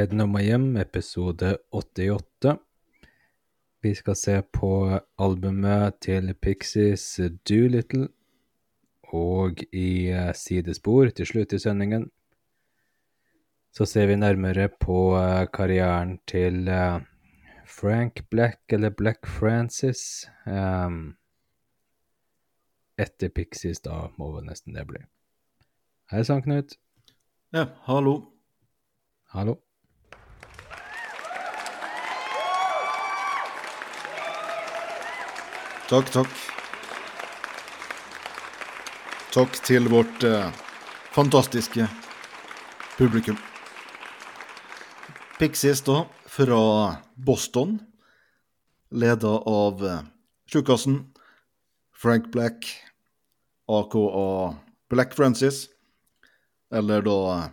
Nedenom 0.00 0.38
og 0.38 0.40
hjem, 0.40 0.76
episode 0.80 1.48
88. 1.76 2.54
Vi 3.84 3.90
skal 3.98 4.16
se 4.16 4.36
på 4.56 4.70
albumet 5.20 5.98
til 6.00 6.30
Pixies 6.40 7.04
Doolittle, 7.48 8.08
og 9.12 9.60
i 9.76 10.08
eh, 10.08 10.32
sidespor 10.32 11.12
til 11.12 11.28
slutt 11.28 11.52
i 11.52 11.60
sendingen 11.60 12.08
så 13.76 13.84
ser 13.84 14.08
vi 14.08 14.16
nærmere 14.16 14.70
på 14.72 14.98
eh, 15.20 15.44
karrieren 15.52 16.16
til 16.24 16.68
eh, 16.72 17.04
Frank 17.68 18.24
Black, 18.30 18.62
eller 18.72 18.96
Black 18.96 19.28
Francis. 19.28 20.30
Etter 22.96 23.28
Pixies, 23.28 23.84
da 23.84 24.06
må 24.16 24.32
vel 24.38 24.48
nesten 24.48 24.80
det 24.80 24.88
bli. 24.88 25.04
Hei 26.14 26.24
sann, 26.24 26.40
Knut. 26.46 26.78
Ja, 27.52 27.68
hallo. 27.84 28.22
Hallo. 29.36 29.60
Takk, 35.90 36.06
takk. 36.14 36.34
Takk 39.34 39.56
til 39.66 39.88
vårt 39.90 40.22
eh, 40.22 40.52
fantastiske 41.10 41.88
publikum. 42.94 43.34
Pixies, 45.40 45.82
da, 45.82 46.04
fra 46.30 46.60
Boston, 47.18 47.80
leda 48.94 49.34
av 49.50 49.82
eh, 49.82 50.06
Frank 51.98 52.30
Black, 52.30 52.70
aka 53.66 54.06
Black 54.94 55.18
Francis, 55.18 55.64
eller 56.70 57.02
da 57.02 57.18
eh, 57.34 57.48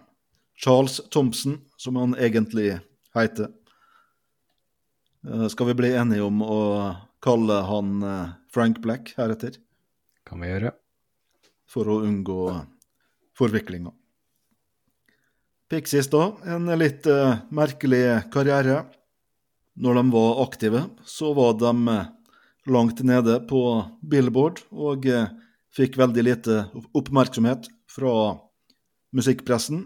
Charles 0.62 1.02
Thompson, 1.10 1.64
som 1.78 1.98
han 1.98 2.14
egentlig 2.14 2.76
heter. 3.18 3.50
Eh, 5.34 5.48
skal 5.48 5.66
vi 5.68 5.74
bli 5.74 5.92
enige 5.96 6.24
om 6.24 6.42
å 6.42 6.60
kalle 7.24 7.62
han 7.68 8.04
eh, 8.04 8.36
Frank 8.54 8.80
Black 8.84 9.14
heretter? 9.18 9.58
Kan 10.28 10.44
vi 10.44 10.52
gjøre. 10.52 10.72
For 11.68 11.90
å 11.92 12.02
unngå 12.08 12.42
forviklinger. 13.38 13.92
Pixies, 15.68 16.08
da. 16.08 16.30
En 16.48 16.70
litt 16.80 17.04
uh, 17.12 17.42
merkelig 17.52 18.30
karriere. 18.32 18.86
Når 19.76 19.98
de 20.00 20.04
var 20.14 20.40
aktive, 20.46 20.84
så 21.04 21.34
var 21.36 21.58
de 21.60 21.98
langt 22.72 23.02
nede 23.04 23.36
på 23.50 23.60
Billboard 24.00 24.62
og 24.72 25.04
fikk 25.76 26.00
veldig 26.00 26.24
lite 26.24 26.56
oppmerksomhet 26.96 27.68
fra 27.92 28.14
musikkpressen. 29.12 29.84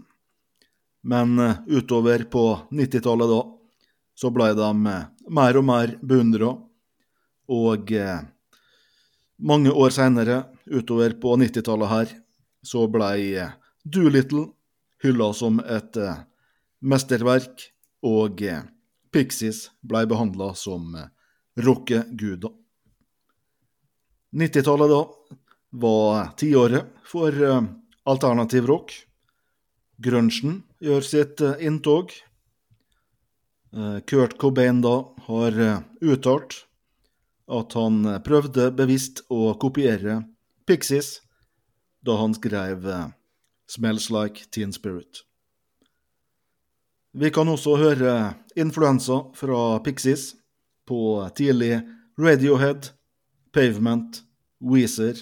Men 1.02 1.34
utover 1.66 2.24
på 2.30 2.46
90-tallet 2.70 3.34
da, 3.34 3.42
så 4.14 4.30
ble 4.34 4.50
de 4.58 4.68
mer 4.76 5.58
og 5.58 5.64
mer 5.66 5.96
beundra. 6.02 6.52
Og 7.52 7.90
mange 9.42 9.72
år 9.72 9.94
seinere, 9.94 10.44
utover 10.70 11.16
på 11.20 11.34
90-tallet 11.40 11.90
her, 11.90 12.12
så 12.62 12.86
ble 12.90 13.48
Doolittle 13.82 14.46
hylla 15.02 15.32
som 15.34 15.58
et 15.60 15.96
eh, 15.98 16.22
mesterverk, 16.86 17.68
og 18.06 18.42
eh, 18.46 18.62
Pixies 19.12 19.66
ble 19.82 20.04
behandla 20.10 20.52
som 20.58 20.94
eh, 20.98 21.08
rockeguder. 21.62 22.52
90-tallet 24.32 24.92
da 24.92 25.00
var 25.82 26.30
tiåret 26.38 26.92
for 27.06 27.34
eh, 27.34 27.62
alternativ 28.08 28.70
rock. 28.70 28.94
Grunchen 30.02 30.62
gjør 30.82 31.06
sitt 31.06 31.42
eh, 31.42 31.58
inntog. 31.66 32.14
Eh, 33.72 34.00
Kurt 34.06 34.38
Cobain 34.38 34.80
da 34.84 35.14
har 35.26 35.58
uttalt 36.00 36.66
at 37.48 37.72
han 37.72 38.04
prøvde 38.24 38.70
bevisst 38.76 39.24
å 39.32 39.54
kopiere 39.60 40.22
Pixies 40.68 41.20
da 42.04 42.16
han 42.20 42.34
skrev 42.36 42.84
'Smells 43.66 44.10
Like 44.10 44.50
Teen 44.50 44.72
Spirit'. 44.72 45.24
Vi 47.12 47.30
kan 47.30 47.48
også 47.48 47.76
høre 47.76 48.34
influensa 48.56 49.18
fra 49.36 49.78
Pixies 49.84 50.34
på 50.88 51.28
tidlig 51.36 51.82
Radiohead, 52.18 52.88
Pavement, 53.52 54.22
Weezer, 54.60 55.16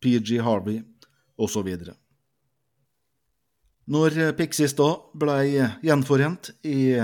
PG 0.00 0.42
Harvey 0.44 0.82
osv. 1.38 1.68
Når 3.88 4.32
Pixies 4.36 4.76
da 4.76 4.90
ble 5.14 5.38
gjenforent 5.82 6.52
i 6.64 7.00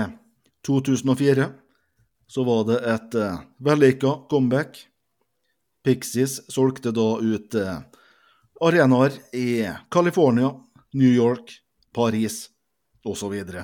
2004, 0.67 1.49
så 2.27 2.43
var 2.43 2.65
det 2.69 2.79
et 2.91 3.15
uh, 3.15 3.41
vellykka 3.63 4.13
comeback. 4.29 4.77
Pixies 5.83 6.39
solgte 6.51 6.91
da 6.95 7.07
ut 7.19 7.55
uh, 7.55 7.79
arenaer 8.61 9.15
i 9.33 9.65
California, 9.91 10.51
New 10.93 11.11
York, 11.11 11.55
Paris 11.95 12.49
osv. 13.05 13.33
Og, 13.33 13.61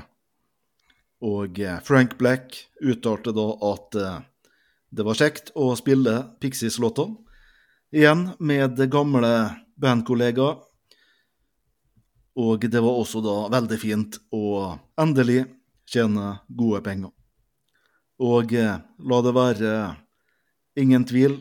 og 1.25 1.59
eh, 1.59 1.81
Frank 1.83 2.17
Black 2.17 2.55
uttalte 2.81 3.35
da 3.35 3.49
at 3.69 3.99
uh, 3.99 4.21
det 4.89 5.05
var 5.05 5.19
kjekt 5.19 5.51
å 5.55 5.73
spille 5.77 6.15
Pixies-låta 6.41 7.09
igjen 7.95 8.29
med 8.39 8.79
gamle 8.91 9.33
bandkollegaer 9.79 10.63
og 12.35 12.65
det 12.67 12.81
var 12.83 12.99
også 12.99 13.21
da 13.23 13.35
veldig 13.53 13.77
fint 13.79 14.17
å 14.35 14.75
endelig 14.99 15.45
tjene 15.89 16.39
gode 16.47 16.81
penger. 16.85 17.11
Og 18.21 18.53
eh, 18.55 18.79
la 18.79 19.21
det 19.25 19.35
være 19.35 19.73
ingen 20.79 21.05
tvil. 21.05 21.39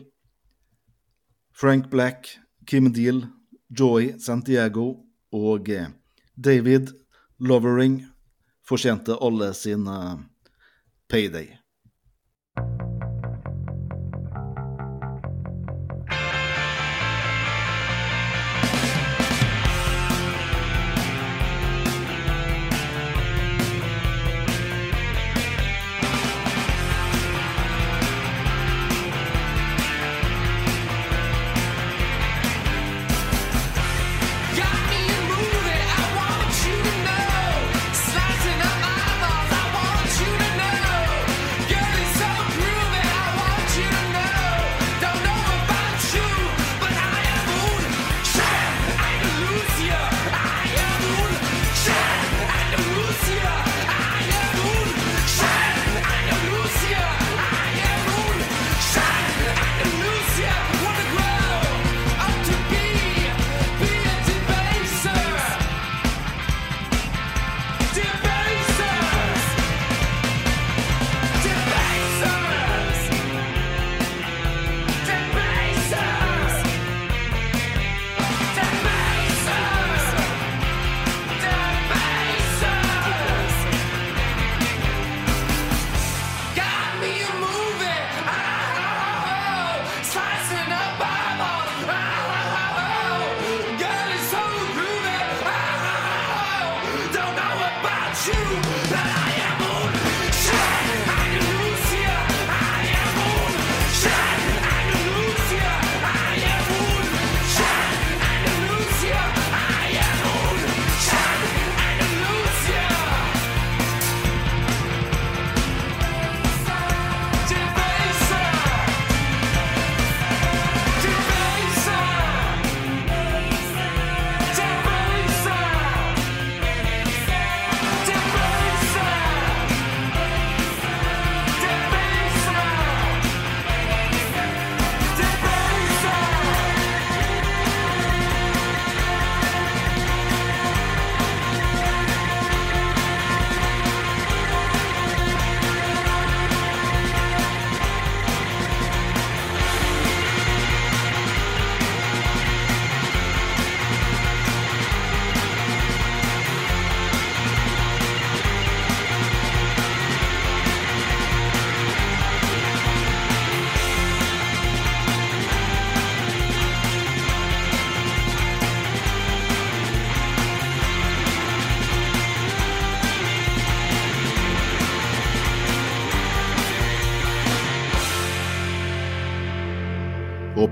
Frank 1.55 1.89
Black, 1.89 2.37
Kim 2.67 2.91
Deal, 2.93 3.25
Joy 3.69 4.17
Santiago 4.19 5.05
og 5.31 5.69
eh, 5.69 5.87
David 6.35 6.91
Lovering 7.39 8.01
fortjente 8.65 9.15
alle 9.21 9.53
sine 9.53 10.25
payday. 11.07 11.53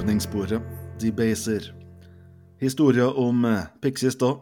Åpningssporet, 0.04 0.62
Debaser. 1.00 1.76
Historia 2.60 3.12
om 3.12 3.46
eh, 3.46 3.62
Pixies 3.82 4.18
da 4.20 4.34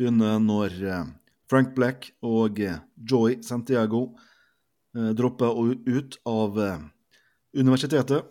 begynner 0.00 0.38
når 0.40 0.76
eh, 0.80 1.02
Frank 1.44 1.74
Black 1.76 2.06
og 2.24 2.56
eh, 2.64 2.78
Joy 2.96 3.36
Santiago 3.44 4.14
dropper 4.96 5.60
ut 5.84 6.16
av 6.24 6.56
universitetet 7.52 8.30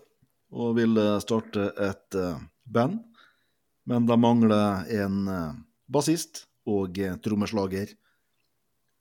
og 0.49 0.79
vil 0.79 0.97
starte 1.21 1.69
et 1.77 2.17
band, 2.65 2.97
men 3.85 4.09
de 4.09 4.17
mangler 4.19 4.89
en 4.97 5.21
bassist 5.87 6.47
og 6.65 6.97
trommeslager. 7.23 7.93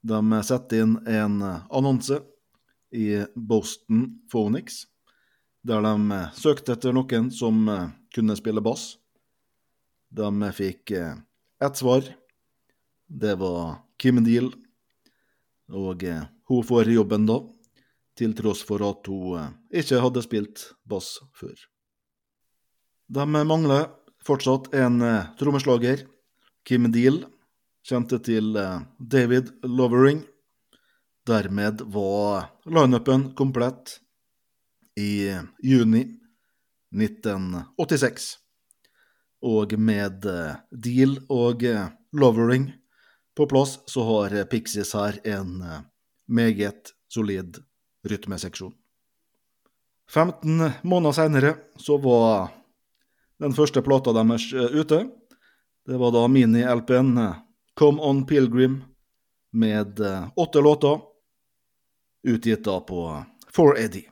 De 0.05 0.43
setter 0.45 0.85
inn 0.85 0.95
en 1.09 1.41
annonse 1.43 2.21
i 2.93 3.25
Boston 3.33 4.05
Phonics, 4.31 4.85
der 5.69 5.85
de 5.85 6.15
eh, 6.15 6.31
søkte 6.33 6.73
etter 6.73 6.95
noen 6.95 7.29
som 7.33 7.67
eh, 7.69 7.91
kunne 8.15 8.37
spille 8.39 8.63
bass. 8.65 8.95
De 10.09 10.25
eh, 10.25 10.55
fikk 10.55 10.93
ett 10.95 11.77
svar. 11.77 12.07
Det 13.09 13.35
var 13.41 13.81
Kim 13.99 14.21
Deal, 14.23 14.51
og 15.73 16.03
hun 16.49 16.65
får 16.65 16.91
jobben 16.93 17.25
da, 17.27 17.39
til 18.17 18.35
tross 18.37 18.61
for 18.63 18.83
at 18.85 19.09
hun 19.09 19.55
ikke 19.73 19.97
hadde 20.03 20.21
spilt 20.21 20.67
bass 20.87 21.17
før. 21.33 21.55
De 23.09 23.25
mangler 23.25 23.87
fortsatt 24.23 24.69
en 24.77 25.01
trommeslager. 25.41 26.05
Kim 26.63 26.85
Deal 26.93 27.23
kjente 27.81 28.21
til 28.21 28.53
David 29.01 29.49
Lovering. 29.65 30.21
Dermed 31.25 31.81
var 31.89 32.53
lineupen 32.69 33.31
komplett 33.33 33.97
i 34.99 35.29
eh, 35.29 35.41
juni 35.63 36.01
1986. 36.95 38.37
Og 39.41 39.73
med 39.79 40.25
eh, 40.25 40.59
Deal 40.71 41.15
og 41.31 41.63
eh, 41.63 41.87
Lovering 42.13 42.71
på 43.37 43.47
plass, 43.47 43.77
så 43.87 44.03
har 44.03 44.35
Pixies 44.51 44.91
her 44.97 45.19
en 45.23 45.61
meget 46.27 46.91
solid 47.07 47.61
rytmeseksjon. 48.09 48.73
15 50.09 50.71
måneder 50.83 51.15
senere 51.15 51.53
så 51.77 51.99
var 52.01 52.49
den 53.39 53.53
første 53.55 53.83
plata 53.85 54.11
deres 54.17 54.49
ute. 54.51 55.03
Det 55.87 56.01
var 56.01 56.11
da 56.17 56.25
mini-LP-en 56.27 57.13
Come 57.79 58.01
On 58.01 58.25
Pilgrim 58.27 58.81
med 59.53 60.01
åtte 60.35 60.65
låter, 60.65 60.99
utgitt 62.27 62.65
da 62.65 62.79
på 62.81 63.05
480. 63.55 64.08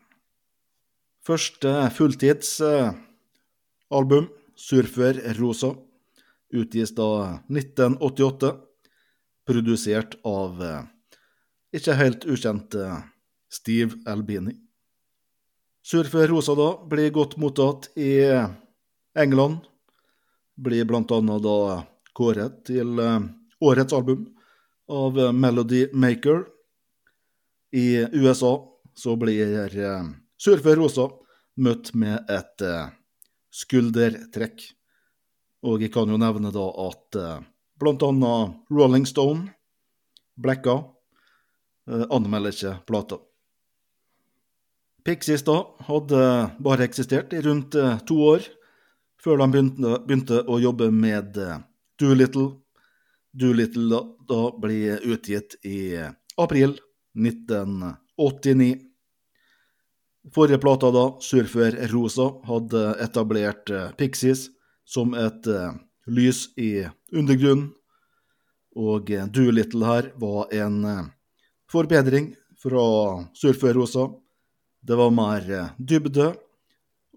Første 1.27 1.67
fulltidsalbum, 1.91 4.29
Surfer 4.55 5.17
Rosa, 5.35 5.73
utgis 6.55 6.95
da 6.95 7.43
1988, 7.51 8.55
produsert 9.47 10.15
av 10.27 10.61
eh, 10.63 10.83
ikke 11.75 11.93
helt 11.99 12.25
ukjent 12.31 12.75
eh, 12.79 13.03
Steve 13.51 13.99
Albini. 14.07 14.55
Surfer 15.83 16.27
Rosa 16.31 16.55
da 16.55 16.77
blir 16.87 17.11
godt 17.15 17.37
mottatt 17.39 17.89
i 17.99 18.23
England, 19.15 19.57
blir 20.55 20.95
annet 20.95 21.43
da 21.43 21.83
kåret 22.15 22.65
til 22.71 22.99
eh, 22.99 23.19
årets 23.61 23.93
album 23.93 24.35
av 24.87 25.19
eh, 25.19 25.31
Melody 25.31 25.87
Maker. 25.93 26.45
I 27.75 28.07
USA 28.15 28.63
så 28.95 29.15
blir 29.19 29.67
eh, 30.37 30.41
Surfer 30.41 30.75
Rosa 30.77 31.09
møtt 31.57 31.93
med 31.93 32.29
et 32.29 32.61
eh, 32.61 32.89
skuldertrekk. 33.51 34.73
Og 35.65 35.81
jeg 35.81 35.91
kan 35.91 36.09
jo 36.09 36.17
nevne 36.21 36.51
da 36.53 36.65
at 36.87 37.15
eh, 37.17 37.39
annet 37.81 38.53
Rolling 38.69 39.05
Stone, 39.05 39.49
Blacka, 40.37 40.83
eh, 41.89 42.05
anmelder 42.09 42.53
ikke 42.53 42.75
plata. 42.85 43.17
Pixies 45.07 45.43
da 45.47 45.61
hadde 45.87 46.21
bare 46.59 46.83
eksistert 46.83 47.33
i 47.33 47.41
rundt 47.41 47.75
eh, 47.75 47.97
to 48.05 48.19
år, 48.27 48.43
før 49.17 49.39
de 49.41 49.47
begynte, 49.53 49.99
begynte 50.05 50.41
å 50.45 50.59
jobbe 50.59 50.91
med 50.91 51.37
eh, 51.39 51.61
Doolittle. 51.97 52.57
Doolittle 53.37 53.87
da, 53.89 54.01
da 54.27 54.41
blir 54.59 54.99
utgitt 55.07 55.55
i 55.65 55.95
eh, 55.95 56.11
april 56.37 56.75
1989. 57.15 58.83
Forrige 60.33 60.57
plata, 60.57 60.91
da, 60.91 61.17
Surfer 61.19 61.87
Rosa, 61.91 62.31
hadde 62.43 62.83
etablert 63.03 63.69
eh, 63.69 63.91
Pixies 63.97 64.47
som 64.87 65.13
et 65.15 65.47
eh, 65.47 65.75
lys 66.07 66.47
i 66.59 66.87
undergrunnen, 67.15 67.69
og 68.75 69.11
eh, 69.11 69.27
Doolittle 69.31 69.87
her 69.87 70.09
var 70.19 70.51
en 70.55 70.81
forbedring 71.71 72.33
fra 72.59 72.83
Surfer 73.37 73.77
Rosa. 73.77 74.09
Det 74.83 74.97
var 74.99 75.13
mer 75.15 75.47
dybde 75.77 76.33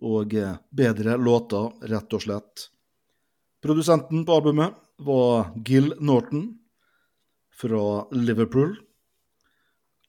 og 0.00 0.34
bedre 0.74 1.16
låter, 1.20 1.70
rett 1.90 2.14
og 2.16 2.22
slett. 2.24 2.68
Produsenten 3.60 4.22
på 4.24 4.38
albumet 4.38 4.78
var 5.04 5.50
Gil 5.66 5.92
Norton 6.00 6.46
fra 7.60 8.06
Liverpool. 8.16 8.78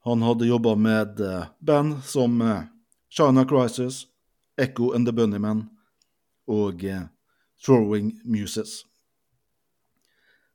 Han 0.07 0.23
hadde 0.25 0.47
jobba 0.47 0.75
med 0.79 1.19
band 1.59 1.99
som 2.07 2.39
China 3.11 3.43
Crisis, 3.45 4.05
Echo 4.57 4.93
and 4.93 5.07
the 5.07 5.11
Bunnymen 5.11 5.65
og 6.47 6.83
eh, 6.87 7.03
Throwing 7.59 8.13
Muses. 8.23 8.85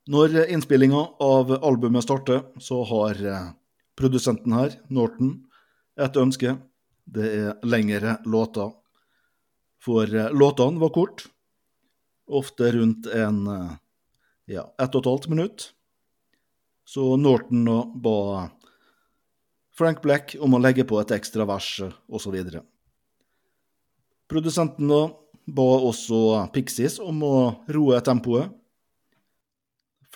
Når 0.09 0.39
eh, 0.41 0.55
innspillinga 0.55 1.03
av 1.21 1.53
albumet 1.59 2.07
starter, 2.07 2.47
så 2.57 2.81
har 2.89 3.21
eh, 3.21 3.51
produsenten 3.99 4.57
her, 4.57 4.79
Norton, 4.89 5.35
et 6.01 6.17
ønske. 6.17 6.57
Det 7.05 7.29
er 7.29 7.69
lengre 7.69 8.17
låter. 8.25 8.73
For 9.85 10.09
låtene 10.33 10.81
var 10.81 10.91
kort, 10.97 11.27
ofte 12.27 12.73
rundt 12.75 13.07
en 13.07 13.45
ja, 14.51 14.65
ett 14.83 14.97
og 14.97 15.05
et 15.05 15.09
halvt 15.13 15.29
minutt. 15.31 15.67
Så 16.89 17.15
Norton 17.21 17.69
ba 18.03 18.49
Frank 19.77 20.01
Black 20.03 20.37
om 20.41 20.57
å 20.57 20.61
legge 20.63 20.87
på 20.89 20.97
et 21.03 21.13
ekstra 21.13 21.45
vers 21.49 21.69
osv. 22.09 22.37
Produsenten 24.27 24.89
da 24.89 25.03
ba 25.47 25.67
også 25.87 26.21
Pixies 26.55 26.97
om 27.03 27.21
å 27.23 27.37
roe 27.71 28.01
tempoet. 28.01 28.49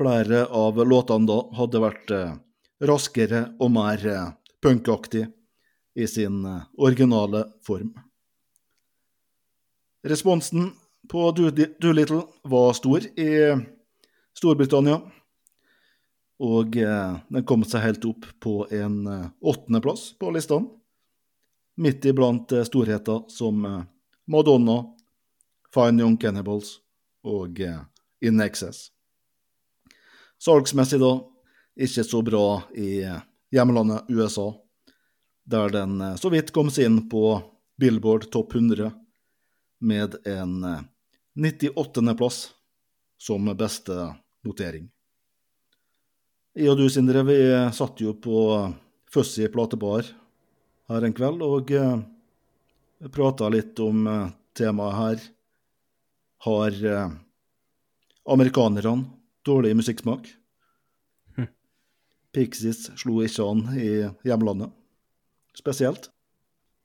Flere 0.00 0.46
av 0.48 0.80
låtene 0.80 1.28
da 1.28 1.38
hadde 1.58 1.82
vært 1.82 2.12
eh, 2.14 2.38
raskere 2.88 3.42
og 3.60 3.72
mer 3.74 4.06
eh, 4.08 4.30
punkaktig 4.64 5.26
i 5.94 6.08
sin 6.08 6.40
eh, 6.48 6.64
originale 6.80 7.44
form. 7.66 7.92
Responsen 10.08 10.70
på 11.10 11.28
Doolittle 11.36 12.22
var 12.48 12.72
stor 12.78 13.04
i 13.04 13.30
Storbritannia, 14.40 15.02
og 16.40 16.76
eh, 16.80 17.16
den 17.28 17.44
kom 17.48 17.64
seg 17.68 17.84
helt 17.84 18.04
opp 18.08 18.26
på 18.40 18.54
en 18.72 19.00
eh, 19.06 19.26
åttendeplass 19.40 20.14
på 20.20 20.30
listene. 20.34 20.70
Midt 21.80 22.04
iblant 22.08 22.52
eh, 22.52 22.64
storheter 22.68 23.26
som 23.32 23.60
Madonna, 24.30 24.78
Fine 25.74 26.02
Young 26.02 26.16
Cannibals 26.20 26.78
og 27.22 27.60
In 28.24 28.40
Excess. 28.42 28.88
Salgsmessig 30.40 30.98
da 31.02 31.12
ikke 31.78 32.04
så 32.04 32.22
bra 32.26 32.44
i 32.74 33.04
hjemlandet 33.54 34.08
USA, 34.10 34.48
der 35.44 35.70
den 35.74 36.00
så 36.18 36.32
vidt 36.32 36.50
kom 36.56 36.72
seg 36.72 36.88
inn 36.88 36.98
på 37.12 37.36
Billboard 37.80 38.30
Topp 38.32 38.54
100 38.54 38.90
med 39.80 40.26
en 40.26 40.64
eh, 40.64 40.80
98. 41.34 42.16
plass 42.16 42.50
som 43.18 43.56
beste 43.56 44.14
notering. 44.44 44.90
Jeg 46.58 46.72
og 46.72 46.80
du, 46.80 46.88
Sindre, 46.90 47.22
vi 47.28 47.36
satt 47.76 48.00
jo 48.02 48.16
på 48.18 48.40
Fuzzy 49.10 49.46
platebar 49.52 50.08
her 50.90 51.06
en 51.06 51.14
kveld 51.14 51.42
og 51.46 51.70
eh, 51.70 52.00
prata 53.14 53.48
litt 53.52 53.78
om 53.82 54.02
eh, 54.10 54.32
temaet 54.58 54.98
her. 54.98 55.24
Har 56.46 56.78
eh, 56.90 57.14
amerikanerne 58.34 59.06
dårlig 59.46 59.76
musikksmak? 59.78 60.26
Pixies 62.34 62.84
slo 62.98 63.22
ikke 63.24 63.46
an 63.46 63.64
i 63.74 63.88
hjemlandet, 64.26 64.70
spesielt. 65.58 66.10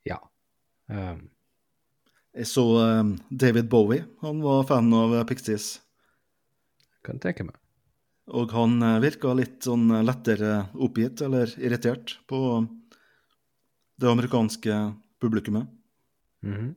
Ja. 0.05 0.17
Um, 0.89 1.27
Jeg 2.35 2.49
så 2.49 2.65
eh, 2.81 3.13
David 3.29 3.69
Bowie, 3.69 4.05
han 4.21 4.41
var 4.45 4.65
fan 4.69 4.93
av 4.93 5.13
eh, 5.17 5.25
Pixies. 5.29 5.79
kan 7.05 7.21
tenke 7.21 7.45
meg. 7.45 7.64
Og 8.33 8.55
han 8.57 8.79
eh, 8.81 9.01
virka 9.03 9.33
litt 9.37 9.65
sånn 9.67 9.89
eh, 9.91 10.05
lettere 10.05 10.65
oppgitt 10.73 11.21
eller 11.25 11.51
irritert 11.61 12.17
på 12.29 12.39
det 14.01 14.09
amerikanske 14.09 14.79
publikummet. 15.21 15.69
Mhm. 16.45 16.73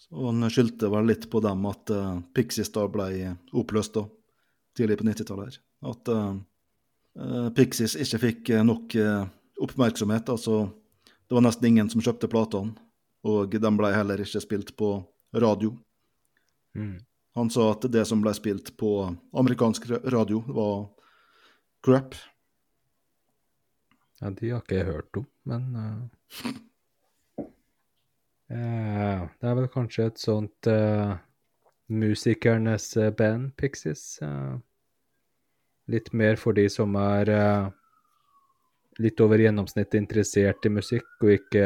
Så 0.00 0.24
han 0.26 0.50
skyldte 0.50 0.88
vel 0.90 1.06
litt 1.06 1.28
på 1.30 1.42
dem 1.44 1.66
at 1.68 1.90
uh, 1.92 2.18
Pixies 2.34 2.72
da 2.74 2.86
ble 2.90 3.36
oppløst 3.54 3.94
da, 3.94 4.06
tidlig 4.74 4.96
på 4.98 5.04
90-tallet. 5.06 5.60
At 5.86 6.08
eh, 6.08 6.32
eh, 7.20 7.48
Pixies 7.56 7.96
ikke 8.00 8.20
fikk 8.24 8.50
eh, 8.54 8.64
nok 8.66 8.96
uh, 8.96 9.28
oppmerksomhet. 9.60 10.28
altså 10.28 10.70
Det 11.28 11.36
var 11.36 11.44
nesten 11.46 11.68
ingen 11.70 11.90
som 11.92 12.02
kjøpte 12.04 12.30
platene, 12.32 12.74
og 13.24 13.52
de 13.52 13.72
ble 13.76 13.92
heller 13.94 14.24
ikke 14.24 14.42
spilt 14.42 14.74
på 14.76 14.94
radio. 15.36 15.74
Mm. 16.74 16.98
Han 17.38 17.50
sa 17.50 17.70
at 17.72 17.86
det 17.92 18.02
som 18.08 18.22
ble 18.22 18.32
spilt 18.34 18.72
på 18.80 18.90
amerikansk 19.38 19.86
radio, 20.10 20.42
var 20.50 20.88
crap. 21.84 22.16
Ja, 24.20 24.30
de 24.30 24.50
har 24.50 24.64
ikke 24.64 24.80
jeg 24.80 24.88
hørt 24.90 25.16
om, 25.16 25.26
men 25.48 25.68
uh, 25.76 26.50
uh, 28.52 29.20
Det 29.30 29.48
er 29.48 29.56
vel 29.56 29.70
kanskje 29.72 30.10
et 30.10 30.20
sånt 30.20 30.68
uh, 30.68 31.14
musikernes 31.88 32.92
band, 33.16 33.54
Pixies. 33.56 34.20
litt 35.90 36.12
mer 36.12 36.36
for 36.38 36.54
de 36.54 36.68
som 36.70 36.94
er 36.94 37.30
litt 39.02 39.20
over 39.20 39.40
gjennomsnittet 39.42 39.96
interessert 39.98 40.66
i 40.66 40.70
musikk, 40.70 41.08
og 41.18 41.32
ikke 41.34 41.64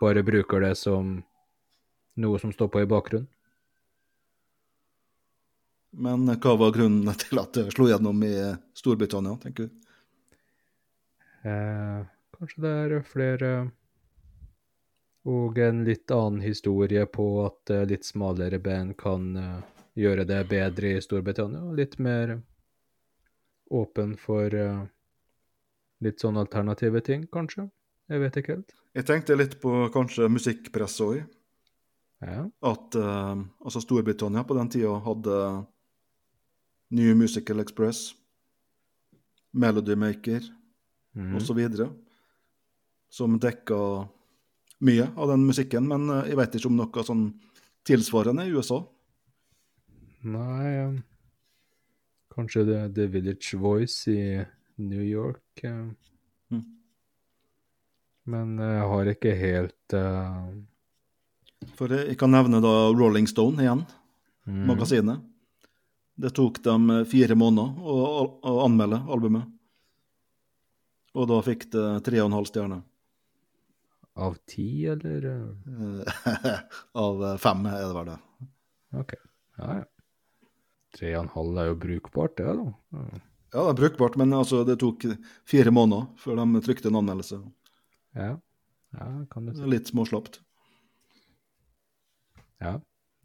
bare 0.00 0.22
bruker 0.22 0.62
det 0.62 0.76
som 0.78 1.16
noe 2.20 2.38
som 2.38 2.52
står 2.52 2.68
på 2.70 2.84
i 2.84 2.86
bakgrunnen. 2.86 3.26
Men 5.90 6.28
hva 6.28 6.54
var 6.56 6.72
grunnen 6.74 7.14
til 7.18 7.40
at 7.42 7.56
det 7.56 7.70
slo 7.74 7.88
gjennom 7.90 8.22
i 8.26 8.34
Storbritannia, 8.78 9.34
tenker 9.42 9.66
du? 9.66 9.80
Eh, 11.50 12.00
kanskje 12.36 12.62
det 12.62 12.72
er 12.84 13.04
flere 13.08 13.50
Og 15.24 15.58
en 15.60 15.82
litt 15.84 16.10
annen 16.12 16.40
historie 16.44 17.06
på 17.08 17.26
at 17.46 17.72
eh, 17.72 17.86
litt 17.88 18.06
smalere 18.08 18.60
band 18.62 18.96
kan 19.00 19.26
eh, 19.36 19.58
gjøre 20.00 20.24
det 20.28 20.40
bedre 20.48 20.94
i 20.96 21.02
Storbritannia. 21.04 21.60
og 21.60 21.76
Litt 21.76 21.98
mer 22.00 22.38
åpen 23.70 24.16
for 24.20 24.54
eh, 24.54 24.84
litt 26.00 26.22
sånn 26.22 26.40
alternative 26.40 27.02
ting, 27.04 27.26
kanskje. 27.32 27.68
Jeg 28.10 28.22
vet 28.24 28.38
ikke 28.40 28.56
helt. 28.56 28.72
Jeg 28.96 29.06
tenkte 29.06 29.36
litt 29.36 29.58
på 29.62 29.74
kanskje 29.94 30.30
musikkpresset 30.32 31.04
òg. 31.06 31.20
Ja. 32.24 32.46
At 32.72 32.96
eh, 32.98 33.44
altså 33.64 33.84
Storbritannia 33.84 34.44
på 34.44 34.56
den 34.58 34.72
tida 34.72 34.96
hadde 35.04 35.36
New 36.90 37.14
Musical 37.14 37.60
Express, 37.62 38.14
Melody 39.52 39.94
Maker 39.94 40.40
Mhm. 41.14 41.36
osv. 41.36 41.90
Som 43.10 43.38
dekka 43.40 44.08
mye 44.80 45.10
av 45.16 45.28
den 45.28 45.46
musikken, 45.46 45.88
men 45.88 46.08
eh, 46.10 46.30
jeg 46.30 46.38
vet 46.38 46.56
ikke 46.56 46.70
om 46.70 46.76
noe 46.78 47.04
sånn 47.06 47.24
tilsvarende 47.86 48.46
i 48.46 48.54
USA. 48.54 48.80
Nei 50.22 50.74
um, 50.84 50.98
Kanskje 52.30 52.62
The, 52.68 52.80
The 52.94 53.06
Village 53.10 53.58
Voice 53.58 54.06
i 54.12 54.44
New 54.78 55.02
York. 55.02 55.64
Um. 55.64 55.96
Mm. 56.52 56.64
Men 58.30 58.52
jeg 58.62 58.84
har 58.92 59.10
ikke 59.10 59.32
helt 59.34 59.96
uh... 59.96 60.52
For 61.76 61.92
jeg 61.92 62.16
kan 62.20 62.30
nevne 62.32 62.60
da 62.62 62.72
Rolling 62.94 63.26
Stone 63.28 63.60
igjen, 63.64 63.82
mm. 64.46 64.62
magasinet. 64.70 65.24
Det 66.20 66.32
tok 66.36 66.60
dem 66.64 66.90
eh, 66.90 67.04
fire 67.08 67.36
måneder 67.38 67.80
å, 67.80 67.96
å 68.42 68.54
anmelde 68.66 69.00
albumet. 69.08 69.48
Og 71.16 71.26
da 71.30 71.40
fikk 71.42 71.70
det 71.72 71.86
tre 72.06 72.20
og 72.22 72.28
en 72.30 72.36
halv 72.38 72.50
stjerne. 72.50 72.80
Av 74.20 74.36
ti, 74.50 74.68
eller? 74.90 75.26
eh? 75.30 76.28
Av 77.04 77.24
eh, 77.30 77.38
fem 77.40 77.64
er 77.70 77.80
det 77.86 77.96
vel 77.96 78.12
det. 78.12 78.18
Ok. 79.00 79.16
Ja, 79.60 79.80
ja. 79.80 79.88
Tre 80.98 81.10
og 81.14 81.24
en 81.24 81.34
halv 81.36 81.58
er 81.62 81.68
jo 81.70 81.80
brukbart, 81.86 82.36
det, 82.40 82.52
da. 82.58 82.70
Ja. 82.98 83.24
Ja, 83.50 83.64
det 83.64 83.70
er 83.72 83.78
brukbart, 83.80 84.14
men 84.18 84.32
altså, 84.34 84.60
det 84.66 84.76
tok 84.78 85.04
fire 85.48 85.72
måneder 85.74 86.06
før 86.22 86.38
de 86.38 86.60
trykte 86.62 86.90
en 86.90 87.00
anmeldelse. 87.00 87.40
Ja, 88.14 88.36
ja 88.94 89.08
kan 89.32 89.48
du 89.48 89.54
si. 89.56 89.64
Litt 89.66 89.90
småslapt. 89.90 90.38
Ja, 92.62 92.76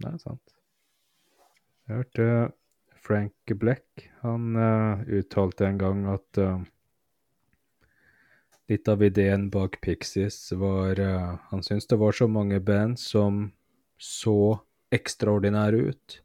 det 0.01 0.09
er 0.09 0.17
sant. 0.23 0.55
Jeg 1.85 1.99
hørte 1.99 2.27
Frank 3.07 3.33
Black, 3.45 4.09
han 4.21 4.55
uh, 4.55 5.01
uttalte 5.07 5.67
en 5.67 5.77
gang 5.77 6.05
at 6.09 6.37
uh, 6.37 6.61
litt 8.67 8.87
av 8.89 9.03
ideen 9.05 9.49
bak 9.53 9.77
Pixies 9.81 10.39
var 10.57 10.99
uh, 10.99 11.35
Han 11.51 11.61
syntes 11.63 11.87
det 11.87 11.99
var 12.01 12.17
så 12.17 12.27
mange 12.27 12.59
band 12.59 12.97
som 12.99 13.51
så 14.01 14.57
ekstraordinære 14.89 15.77
ut, 15.91 16.19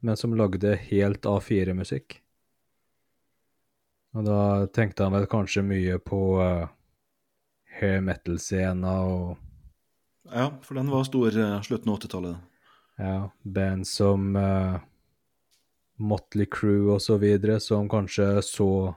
men 0.00 0.16
som 0.16 0.32
lagde 0.36 0.72
helt 0.88 1.28
A4-musikk. 1.28 2.16
Og 4.16 4.24
da 4.24 4.40
tenkte 4.72 5.04
han 5.04 5.14
vel 5.14 5.28
kanskje 5.30 5.62
mye 5.62 6.00
på 6.02 6.20
hair 7.78 8.00
metal-scena 8.02 8.96
og 9.06 9.36
Ja, 10.32 10.48
for 10.62 10.80
den 10.80 10.90
var 10.90 11.04
stor 11.04 11.36
slutten 11.62 11.92
av 11.92 12.00
80-tallet. 12.00 12.36
Ja, 13.00 13.30
band 13.44 13.86
som 13.86 14.34
uh, 14.36 14.80
Motley 16.00 16.46
Crew 16.50 16.98
videre, 17.20 17.60
som 17.60 17.88
kanskje 17.88 18.42
så 18.42 18.94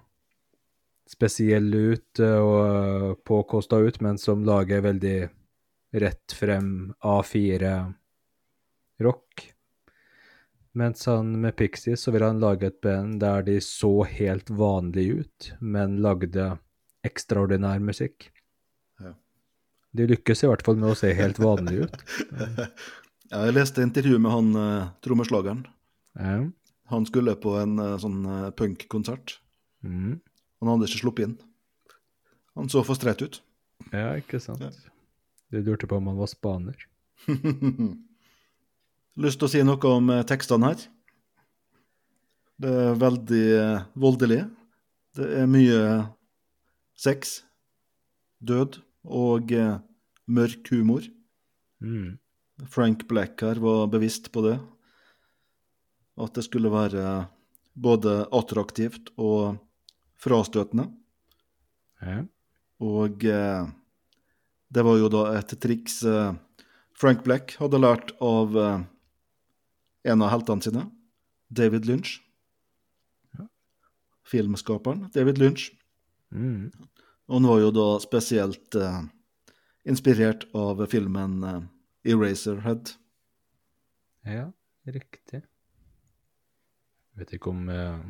spesielle 1.10 1.78
ut 1.78 2.20
eh, 2.20 2.40
og 2.40 2.64
uh, 2.64 3.14
påkosta 3.28 3.78
ut, 3.84 4.02
men 4.02 4.18
som 4.18 4.46
lager 4.48 4.82
veldig 4.86 5.30
rett 6.00 6.32
frem 6.34 6.94
A4-rock. 7.04 7.94
Mens 10.74 11.06
han 11.06 11.42
med 11.42 11.56
Pixies 11.56 12.02
så 12.02 12.12
ville 12.12 12.26
han 12.26 12.40
lage 12.42 12.68
et 12.72 12.82
band 12.82 13.20
der 13.22 13.44
de 13.46 13.62
så 13.62 14.04
helt 14.10 14.50
vanlige 14.50 15.14
ut, 15.22 15.54
men 15.62 16.02
lagde 16.02 16.58
ekstraordinær 17.06 17.80
musikk. 17.84 18.32
Ja. 19.04 19.14
De 19.94 20.08
lykkes 20.16 20.44
i 20.44 20.48
hvert 20.50 20.66
fall 20.66 20.78
med 20.82 20.90
å 20.96 20.98
se 20.98 21.14
helt 21.14 21.40
vanlige 21.42 21.86
ut. 21.88 21.98
Ja, 23.34 23.48
jeg 23.48 23.56
leste 23.56 23.82
intervju 23.82 24.20
med 24.22 24.30
han 24.30 24.50
eh, 24.62 24.90
trommeslageren. 25.02 25.64
Ja. 26.20 26.44
Han 26.92 27.06
skulle 27.08 27.36
på 27.40 27.56
en 27.62 27.78
eh, 27.80 27.98
sånn 28.02 28.24
eh, 28.28 28.50
punkkonsert. 28.58 29.38
Mm. 29.86 30.20
Han 30.62 30.72
hadde 30.72 30.90
ikke 30.90 31.04
sluppet 31.04 31.28
inn. 31.28 31.38
Han 32.58 32.70
så 32.72 32.84
for 32.86 33.00
streit 33.00 33.24
ut. 33.24 33.40
Ja, 33.92 34.14
ikke 34.20 34.42
sant. 34.44 34.64
Ja. 34.64 34.72
Du 35.54 35.62
lurte 35.62 35.88
på 35.90 36.00
om 36.00 36.10
han 36.12 36.20
var 36.20 36.32
spaner. 36.32 36.78
Lyst 39.24 39.40
til 39.40 39.48
å 39.48 39.52
si 39.52 39.64
noe 39.66 39.94
om 39.94 40.12
eh, 40.14 40.26
tekstene 40.28 40.74
her? 40.74 40.84
Det 42.64 42.74
er 42.84 43.00
veldig 43.00 43.48
voldelig. 44.00 44.44
Det 45.18 45.26
er 45.42 45.50
mye 45.50 45.80
sex, 46.98 47.42
død 48.46 48.78
og 49.04 49.52
mørk 50.32 50.70
humor. 50.72 51.08
Mm. 51.84 52.22
Frank 52.72 53.04
Black 53.10 53.42
her 53.44 53.60
var 53.60 53.90
bevisst 53.92 54.30
på 54.32 54.46
det. 54.46 54.56
At 56.20 56.36
det 56.38 56.46
skulle 56.46 56.72
være 56.72 57.26
både 57.74 58.24
attraktivt 58.36 59.10
og 59.18 59.58
frastøtende. 60.22 60.88
Ja. 62.04 62.22
Og 62.84 63.24
eh, 63.26 63.70
det 64.74 64.84
var 64.86 64.98
jo 65.00 65.10
da 65.12 65.24
et 65.40 65.56
triks 65.62 66.02
eh, 66.08 66.34
Frank 66.98 67.24
Black 67.26 67.56
hadde 67.60 67.82
lært 67.82 68.14
av 68.24 68.58
eh, 68.58 68.84
en 70.14 70.26
av 70.26 70.34
heltene 70.34 70.66
sine, 70.66 70.86
David 71.50 71.88
Lynch. 71.90 72.20
Filmskaperen 74.24 75.10
David 75.14 75.38
Lynch. 75.38 75.68
Mm. 76.32 76.72
Og 77.28 77.36
han 77.38 77.48
var 77.48 77.60
jo 77.62 77.72
da 77.76 77.88
spesielt 78.04 78.76
eh, 78.80 79.02
inspirert 79.88 80.46
av 80.58 80.84
filmen 80.92 81.40
eh, 81.44 81.62
Eraserhead. 82.14 82.96
ja, 84.26 84.52
riktig. 84.86 85.44
Jeg 87.14 87.22
vet 87.22 87.34
ikke 87.38 87.54
om 87.54 87.70
eh, 87.70 88.04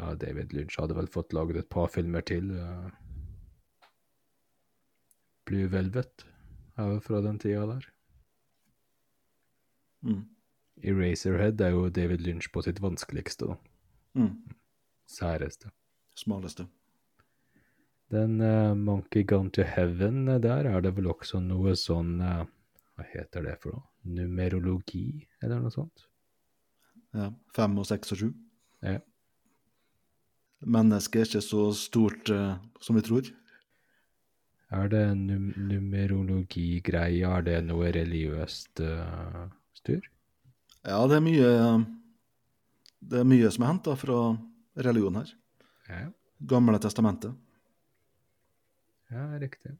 Ja, 0.00 0.14
David 0.16 0.54
Lynch 0.56 0.78
hadde 0.80 0.96
vel 0.96 1.10
fått 1.12 1.34
laget 1.36 1.58
et 1.60 1.68
par 1.68 1.90
filmer 1.92 2.24
til. 2.24 2.50
eh. 2.56 2.90
Blue 5.44 5.68
Velvet 5.68 6.24
er 6.78 6.92
jo 6.94 7.00
fra 7.04 7.20
den 7.20 7.38
tida 7.42 7.66
der. 7.68 7.86
Mm. 10.06 10.22
Eraserhead 10.80 11.60
er 11.60 11.74
jo 11.74 11.88
David 11.92 12.22
Lynch 12.24 12.48
på 12.52 12.62
sitt 12.64 12.80
vanskeligste, 12.80 13.50
da. 13.50 13.56
Mm. 14.16 14.36
Særeste. 15.10 15.68
Smaleste. 16.16 16.64
Den 18.10 18.40
uh, 18.40 18.72
Monkey 18.74 19.26
Gone 19.26 19.52
to 19.54 19.62
Heaven, 19.62 20.24
der 20.42 20.70
er 20.70 20.80
det 20.80 20.94
vel 20.96 21.10
også 21.12 21.42
noe 21.44 21.76
sånn 21.78 22.16
uh, 22.24 22.46
Hva 22.96 23.06
heter 23.12 23.44
det 23.46 23.58
for 23.62 23.76
noe? 23.76 23.84
Numerologi, 24.16 25.26
eller 25.42 25.60
noe 25.60 25.70
sånt? 25.74 26.06
Ja, 27.16 27.30
fem 27.56 27.78
og 27.80 27.86
seks 27.88 28.12
og 28.14 28.20
sju. 28.20 28.28
Ja. 28.86 29.00
Mennesket 30.60 31.22
er 31.22 31.28
ikke 31.28 31.42
så 31.44 31.62
stort 31.76 32.30
uh, 32.34 32.58
som 32.84 32.98
vi 32.98 33.04
tror. 33.06 33.30
Er 34.70 34.90
det 34.92 35.02
num 35.18 35.48
numerologi-greie? 35.56 37.26
Er 37.26 37.46
det 37.46 37.56
noe 37.66 37.90
religiøst 37.96 38.82
uh, 38.84 39.48
styr? 39.74 40.04
Ja, 40.86 41.00
det 41.10 41.18
er 41.18 41.24
mye 41.24 41.50
Det 43.00 43.20
er 43.20 43.28
mye 43.28 43.50
som 43.52 43.64
er 43.64 43.72
henta 43.72 43.96
fra 43.98 44.20
religion 44.76 45.16
her. 45.18 45.32
Ja, 45.88 46.06
Gamle 46.40 46.78
testamentet. 46.80 47.34
ja 49.10 49.26
riktig. 49.40 49.74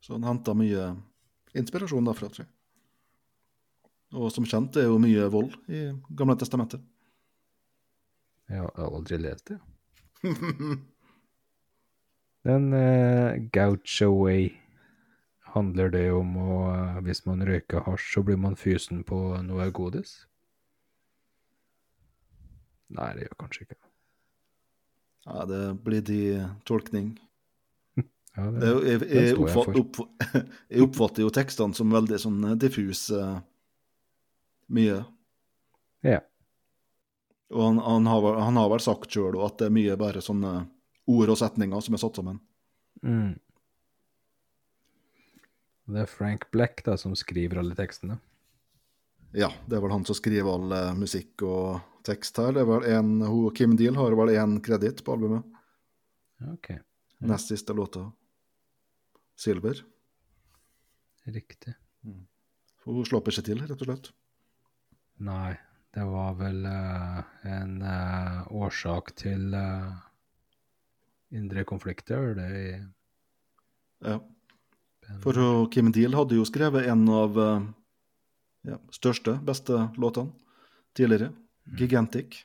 Så 0.00 0.16
han 0.16 0.24
henta 0.24 0.52
mye 0.54 0.96
inspirasjon 1.54 2.04
derfra, 2.04 2.28
tror 2.28 2.44
jeg. 2.44 2.53
Og 4.12 4.30
som 4.32 4.44
kjent 4.46 4.76
er 4.76 4.90
jo 4.90 4.98
mye 5.02 5.28
vold 5.32 5.54
i 5.72 5.86
Gamle 6.14 6.36
testamentet. 6.38 6.82
Jeg 8.50 8.60
har 8.60 8.92
aldri 8.92 9.16
lest 9.18 9.48
det. 9.48 9.58
Den 12.44 12.72
eh, 12.76 13.40
Goucho 13.52 14.10
Way, 14.12 14.50
handler 15.54 15.90
det 15.94 16.06
om 16.12 16.36
å 16.36 16.58
eh, 16.74 17.00
Hvis 17.06 17.24
man 17.28 17.44
røyker 17.46 17.84
hasj, 17.86 18.10
så 18.16 18.22
blir 18.26 18.40
man 18.40 18.56
fysen 18.58 19.04
på 19.06 19.18
noe 19.46 19.70
godis? 19.74 20.26
Nei, 22.94 23.10
det 23.16 23.24
gjør 23.26 23.38
kanskje 23.40 23.64
ikke. 23.66 23.80
Ja, 25.24 25.46
det 25.48 25.62
blir 25.86 26.04
de 26.04 26.20
tolkning. 26.68 27.14
Ja, 28.34 28.48
Det 28.50 28.60
det, 28.60 28.70
jeg, 28.90 29.00
jeg, 29.00 29.26
jeg 29.28 29.34
oppfatt, 29.38 29.76
opp, 29.78 29.98
jeg 30.74 30.82
oppfatter 30.82 31.22
jo 31.22 31.28
tekstene 31.30 31.76
som 31.78 31.92
veldig 31.94 32.16
sånn 32.18 32.40
diffuse 32.58 33.20
mye. 34.72 35.00
Ja. 36.04 36.20
Og 37.54 37.62
han, 37.62 37.78
han, 37.78 38.06
har, 38.10 38.28
han 38.40 38.56
har 38.60 38.70
vel 38.72 38.82
sagt 38.82 39.12
sjøl 39.12 39.38
at 39.44 39.58
det 39.60 39.68
er 39.68 39.76
mye 39.76 39.96
bare 40.00 40.22
sånne 40.24 40.54
ord 41.10 41.32
og 41.32 41.38
setninger 41.38 41.84
som 41.84 41.96
er 41.96 42.02
satt 42.02 42.20
sammen. 42.20 42.40
Mm. 43.04 43.34
Det 45.84 46.00
er 46.00 46.08
Frank 46.08 46.48
Black 46.54 46.80
da, 46.86 46.96
som 46.96 47.12
skriver 47.18 47.60
alle 47.60 47.76
tekstene. 47.76 48.16
Ja, 49.36 49.50
det 49.66 49.76
er 49.76 49.82
vel 49.84 49.92
han 49.92 50.06
som 50.06 50.16
skriver 50.16 50.48
all 50.54 50.72
eh, 50.72 50.92
musikk 50.96 51.42
og 51.44 51.82
tekst 52.06 52.38
her. 52.40 52.54
Det 52.54 52.62
er 52.62 52.68
vel 52.70 52.86
en, 52.94 53.16
hun, 53.26 53.50
Kim 53.56 53.74
Deal 53.76 53.98
har 53.98 54.14
vel 54.16 54.32
én 54.36 54.56
kreditt 54.64 55.02
på 55.04 55.16
albumet. 55.16 55.44
Ok, 56.52 56.70
Nest 57.24 57.48
siste 57.48 57.72
låta. 57.72 58.10
Silver. 59.36 59.84
riktig. 61.24 61.74
Mm. 62.04 62.26
hun 62.84 63.04
slår 63.04 63.22
ikke 63.24 63.42
til, 63.42 63.62
rett 63.64 63.80
og 63.80 63.88
slett. 63.88 64.10
Nei, 65.22 65.54
det 65.94 66.04
var 66.10 66.34
vel 66.34 66.64
uh, 66.66 67.20
en 67.46 67.76
uh, 67.82 68.42
årsak 68.50 69.12
til 69.20 69.54
uh, 69.54 69.92
indre 71.34 71.64
konflikter, 71.68 72.34
det 72.38 72.50
i 72.58 72.68
Ja. 74.04 74.20
For 75.20 75.36
Kim 75.68 75.90
Deal 75.92 76.14
hadde 76.16 76.38
jo 76.38 76.46
skrevet 76.48 76.86
en 76.88 77.02
av 77.12 77.36
ja, 78.64 78.78
største, 78.92 79.34
beste 79.44 79.76
låtene 80.00 80.32
tidligere. 80.96 81.28
Gigantic. 81.76 82.38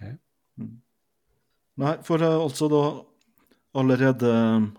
Ja. 0.00 0.10
Mm. 0.58 0.80
Nei, 1.78 1.92
for 2.02 2.26
altså 2.26 2.66
da 2.72 2.82
allerede 3.78 4.32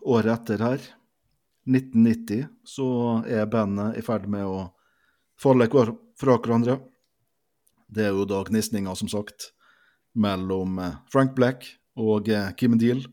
året 0.04 0.34
etter 0.36 0.66
her, 0.68 0.90
1990, 1.70 2.48
så 2.68 2.90
er 3.24 3.48
bandet 3.48 4.00
i 4.02 4.04
ferd 4.06 4.28
med 4.32 4.44
å 4.48 4.66
falle 5.40 5.70
fra 6.22 6.38
hverandre. 6.38 6.78
Det 7.92 8.06
er 8.08 8.14
jo 8.16 8.28
da 8.30 8.44
gnisninger, 8.48 8.94
som 8.96 9.10
sagt, 9.12 9.50
mellom 10.14 10.80
eh, 10.80 11.00
Frank 11.12 11.36
Black 11.36 11.66
og 12.00 12.30
eh, 12.32 12.52
Kim 12.58 12.78
Deal. 12.80 13.04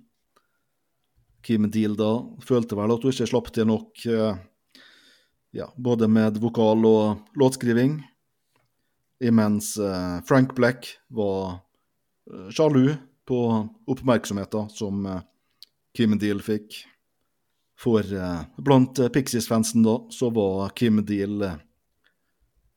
Kim 1.42 1.68
Deal 1.73 1.97
da 1.99 2.12
følte 2.44 2.77
vel 2.79 2.92
at 2.94 3.05
hun 3.05 3.14
ikke 3.14 3.31
slapp 3.31 3.51
til 3.55 3.68
nok 3.71 4.05
eh, 4.07 4.38
ja, 5.57 5.71
både 5.77 6.11
med 6.11 6.38
vokal 6.42 6.85
og 6.87 7.38
låtskriving, 7.40 8.03
imens 9.25 9.73
Frank 10.29 10.53
Black 10.55 10.85
var 11.11 11.57
sjalu 12.55 12.92
på 13.27 13.38
oppmerksomheten 13.90 14.68
som 14.71 15.09
Kim 15.97 16.14
Deal 16.21 16.44
fikk. 16.44 16.77
For 17.81 18.05
blant 18.62 19.01
Pixies-fansen 19.16 19.83
da, 19.83 19.97
så 20.14 20.29
var 20.37 20.71
Kim 20.79 21.01
Deal 21.09 21.42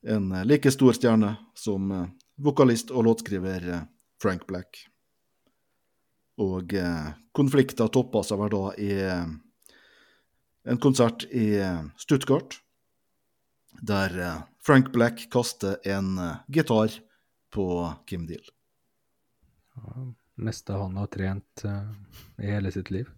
en 0.01 0.31
eh, 0.31 0.45
like 0.45 0.71
stor 0.71 0.93
stjerne 0.93 1.35
som 1.55 1.91
eh, 1.91 2.07
vokalist 2.35 2.91
og 2.91 3.05
låtskriver 3.05 3.69
eh, 3.69 3.83
Frank 4.21 4.47
Black. 4.47 4.87
Og 6.41 6.73
konflikten 6.73 7.17
konflikta 7.37 7.85
toppa 7.91 8.21
seg 8.25 8.39
vel 8.39 8.49
da 8.49 8.61
i 8.81 8.93
en 10.65 10.79
konsert 10.81 11.25
i 11.29 11.59
Stuttgart, 12.01 12.55
der 13.81 14.15
Frank 14.65 14.89
Black 14.95 15.27
kaster 15.29 15.77
en 15.85 16.17
gitar 16.49 16.95
på 17.53 17.67
Kim 18.09 18.25
Deal. 18.29 18.41
Ja, 19.75 20.07
meste 20.41 20.79
han 20.81 20.97
har 20.97 21.11
trent 21.13 21.65
i 22.41 22.49
hele 22.49 22.73
sitt 22.73 22.89
liv. 22.89 23.11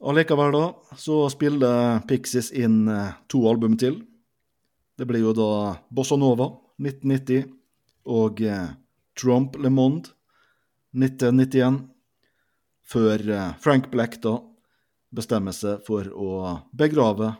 Allikevel 0.00 0.54
da, 0.54 0.64
så 0.96 1.26
spiller 1.34 2.00
Pixies 2.08 2.54
inn 2.56 2.86
to 3.28 3.44
album 3.50 3.76
til. 3.76 4.00
Det 4.98 5.06
blir 5.06 5.22
jo 5.22 5.32
da 5.32 5.76
Bossa 5.94 6.16
Nova 6.18 6.48
1990 6.82 7.44
og 8.10 8.40
eh, 8.42 8.66
Trump 9.20 9.54
Le 9.62 9.70
Monde 9.70 10.10
1991, 10.98 11.84
før 12.82 13.22
eh, 13.30 13.52
Frank 13.62 13.86
Black 13.92 14.18
da 14.24 14.34
bestemmer 15.14 15.54
seg 15.54 15.86
for 15.86 16.10
å 16.10 16.32
begrave 16.74 17.30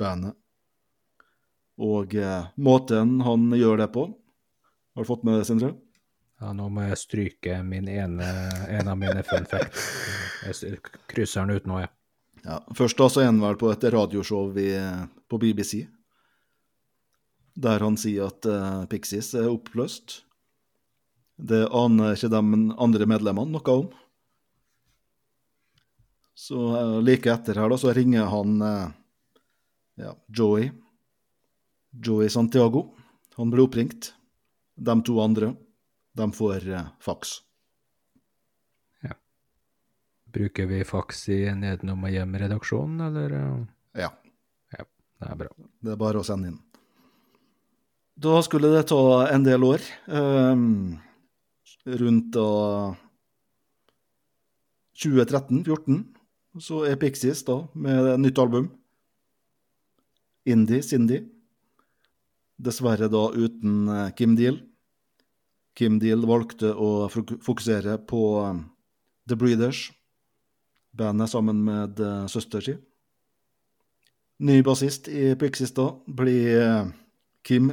bandet. 0.00 0.38
Og 1.84 2.16
eh, 2.16 2.50
måten 2.56 3.18
han 3.28 3.48
gjør 3.60 3.84
det 3.84 3.92
på 3.92 4.08
Har 4.92 5.04
du 5.04 5.08
fått 5.08 5.28
med 5.28 5.40
det, 5.40 5.46
Sindre? 5.48 5.74
Ja, 6.40 6.56
nå 6.56 6.72
må 6.72 6.88
jeg 6.88 7.00
stryke 7.00 7.60
min 7.64 7.92
ene, 7.92 8.28
en 8.72 8.88
av 8.88 8.96
mine 8.98 9.20
fun 9.24 9.44
facts. 9.48 9.90
Jeg 10.48 10.80
krysser 11.12 11.44
den 11.44 11.60
ut 11.60 11.68
nå, 11.68 11.84
jeg. 11.84 11.92
Ja, 12.42 12.62
Først 12.74 12.98
da 12.98 13.06
så 13.12 13.22
er 13.22 13.30
han 13.30 13.40
vel 13.44 13.60
på 13.60 13.70
et 13.70 13.84
radioshow 13.94 14.50
i, 14.58 14.72
på 15.30 15.38
BBC, 15.38 15.84
der 17.54 17.84
han 17.84 17.98
sier 18.00 18.30
at 18.30 18.46
uh, 18.48 18.84
Pixies 18.90 19.32
er 19.38 19.50
oppløst. 19.50 20.22
Det 21.36 21.66
aner 21.74 22.16
ikke 22.16 22.30
de 22.32 22.40
andre 22.80 23.08
medlemmene 23.08 23.56
noe 23.56 23.74
om. 23.74 23.90
Så 26.34 26.56
uh, 26.56 26.98
like 27.04 27.30
etter 27.32 27.60
her 27.60 27.72
da, 27.72 27.78
så 27.78 27.92
ringer 27.96 28.30
han 28.32 28.56
uh, 28.62 28.88
ja, 30.00 30.14
Joey. 30.28 30.70
Joey 31.92 32.32
Santiago. 32.32 32.88
Han 33.36 33.52
blir 33.52 33.66
oppringt. 33.66 34.12
De 34.76 34.94
to 35.04 35.18
andre, 35.20 35.52
de 36.16 36.28
får 36.32 36.68
faks. 37.04 37.40
Bruker 40.32 40.66
vi 40.66 40.84
faks 40.84 41.26
i 41.28 41.38
Nedenom 41.54 42.06
og 42.06 42.12
hjem-redaksjonen, 42.14 43.00
eller? 43.04 43.34
Ja. 43.92 44.08
Ja. 44.72 44.84
Det 45.20 45.28
er 45.28 45.40
bra. 45.42 45.50
Det 45.84 45.92
er 45.92 45.98
bare 46.00 46.22
å 46.22 46.24
sende 46.24 46.48
inn. 46.48 46.60
Da 48.22 48.38
skulle 48.42 48.68
det 48.70 48.86
ta 48.92 49.26
en 49.32 49.42
del 49.42 49.64
år. 49.66 49.82
Um, 50.06 50.98
rundt 51.82 52.28
da 52.36 52.94
2013-2014 55.02 56.04
så 56.62 56.82
er 56.86 57.00
Pixies 57.00 57.42
da 57.48 57.56
med 57.74 58.20
nytt 58.22 58.38
album. 58.38 58.68
Indie, 60.46 60.84
Cindy. 60.86 61.22
Dessverre 62.62 63.08
da 63.10 63.24
uten 63.32 63.88
eh, 63.90 64.10
Kim 64.14 64.36
Deal. 64.38 64.60
Kim 65.74 65.98
Deal 65.98 66.22
valgte 66.28 66.74
å 66.76 67.08
fokusere 67.10 67.96
på 68.06 68.22
eh, 68.44 68.60
The 69.30 69.38
Breeders, 69.38 69.86
bandet 70.92 71.30
sammen 71.32 71.62
med 71.64 71.98
uh, 72.02 72.26
søster 72.30 72.62
si. 72.62 72.74
Ny 74.42 74.60
bassist 74.66 75.08
i 75.08 75.32
Pixies 75.40 75.72
da 75.74 75.88
blir 76.06 76.92
Kim 77.46 77.70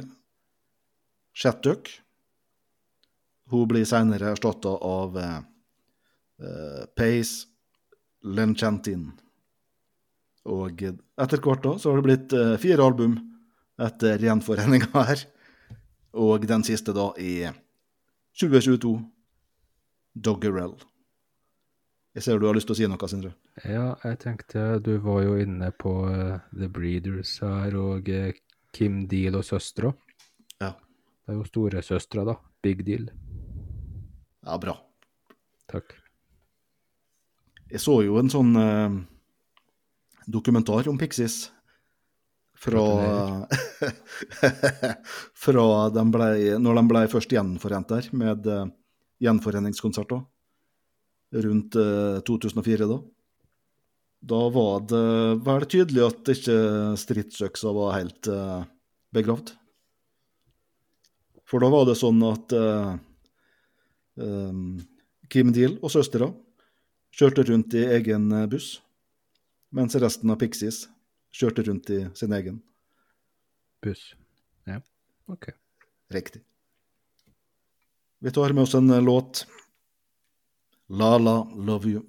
Shattuck. 1.32 1.90
Hun 3.50 3.68
blir 3.68 3.84
senere 3.84 4.30
erstatta 4.34 4.68
av 4.68 5.18
eh, 5.18 5.38
eh, 6.42 6.84
Pace 6.96 7.48
Lenchantin. 8.22 9.08
Og 10.50 10.82
etter 10.82 11.42
hvert 11.42 11.64
da 11.64 11.74
så 11.78 11.90
har 11.90 12.00
det 12.00 12.06
blitt 12.06 12.36
eh, 12.36 12.54
fire 12.62 12.86
album 12.86 13.18
etter 13.80 14.22
gjenforeninga 14.22 14.90
her. 15.10 15.24
Og 16.20 16.46
den 16.50 16.64
siste 16.66 16.94
da 16.96 17.10
i 17.22 17.48
2022, 18.38 18.94
Doggerell. 20.14 20.74
Jeg 22.16 22.24
ser 22.26 22.40
du 22.40 22.48
har 22.48 22.56
lyst 22.56 22.66
til 22.66 22.74
å 22.74 22.78
si 22.80 22.86
noe, 22.90 23.08
Sindre. 23.10 23.30
Ja, 23.62 23.92
jeg 24.02 24.18
tenkte 24.24 24.80
du 24.82 24.96
var 25.04 25.20
jo 25.22 25.36
inne 25.38 25.70
på 25.78 25.92
uh, 26.10 26.40
The 26.50 26.66
Breeders 26.72 27.36
her, 27.44 27.76
og 27.78 28.10
uh, 28.10 28.32
Kim 28.74 29.04
Deal 29.10 29.38
og 29.38 29.46
søstera. 29.46 29.92
Det 31.30 31.36
er 31.36 31.44
jo 31.44 31.46
storesøstera, 31.46 32.24
da. 32.26 32.32
Big 32.58 32.80
Deal. 32.82 33.04
Ja, 34.42 34.56
bra. 34.58 34.72
Takk. 35.70 35.92
Jeg 37.70 37.78
så 37.84 38.00
jo 38.02 38.16
en 38.18 38.32
sånn 38.32 38.50
eh, 38.58 38.96
dokumentar 40.26 40.88
om 40.90 40.98
Pixies. 40.98 41.52
Fra, 42.58 42.82
fra 45.44 45.68
de 45.94 46.04
ble, 46.16 46.26
når 46.66 46.80
de 46.80 46.84
ble 46.90 47.04
først 47.14 47.36
gjenforent 47.36 47.94
der, 47.94 48.10
med 48.10 48.50
uh, 48.50 48.66
gjenforeningskonserter 49.22 50.26
rundt 51.46 51.78
uh, 51.78 52.18
2004 52.26 52.90
da. 52.90 52.98
Da 54.34 54.42
var 54.58 54.82
det 54.90 55.06
vel 55.46 55.70
tydelig 55.70 56.08
at 56.10 56.34
ikke 56.34 56.58
stridsøksa 57.06 57.78
var 57.78 57.96
helt 58.00 58.34
uh, 58.34 58.66
begravd. 59.14 59.54
For 61.50 61.62
da 61.62 61.70
var 61.72 61.88
det 61.88 61.98
sånn 61.98 62.20
at 62.28 62.54
uh, 62.54 62.94
um, 64.22 64.78
Kim 65.30 65.50
Deal 65.54 65.76
og 65.80 65.90
søstera 65.90 66.30
kjørte 67.16 67.42
rundt 67.48 67.74
i 67.74 67.82
egen 67.96 68.28
eh, 68.34 68.46
buss, 68.50 68.76
mens 69.74 69.96
resten 69.98 70.30
av 70.30 70.38
Pixies 70.38 70.84
kjørte 71.34 71.64
rundt 71.66 71.90
i 71.90 72.04
sin 72.18 72.34
egen. 72.36 72.60
Buss. 73.82 74.12
Ja, 74.70 74.78
OK. 75.26 75.50
Riktig. 76.14 76.44
Vi 78.22 78.30
tar 78.30 78.54
med 78.54 78.62
oss 78.62 78.76
en 78.78 78.92
låt. 79.04 79.46
La 80.86 81.16
La 81.18 81.36
Love 81.54 81.90
You. 81.90 82.02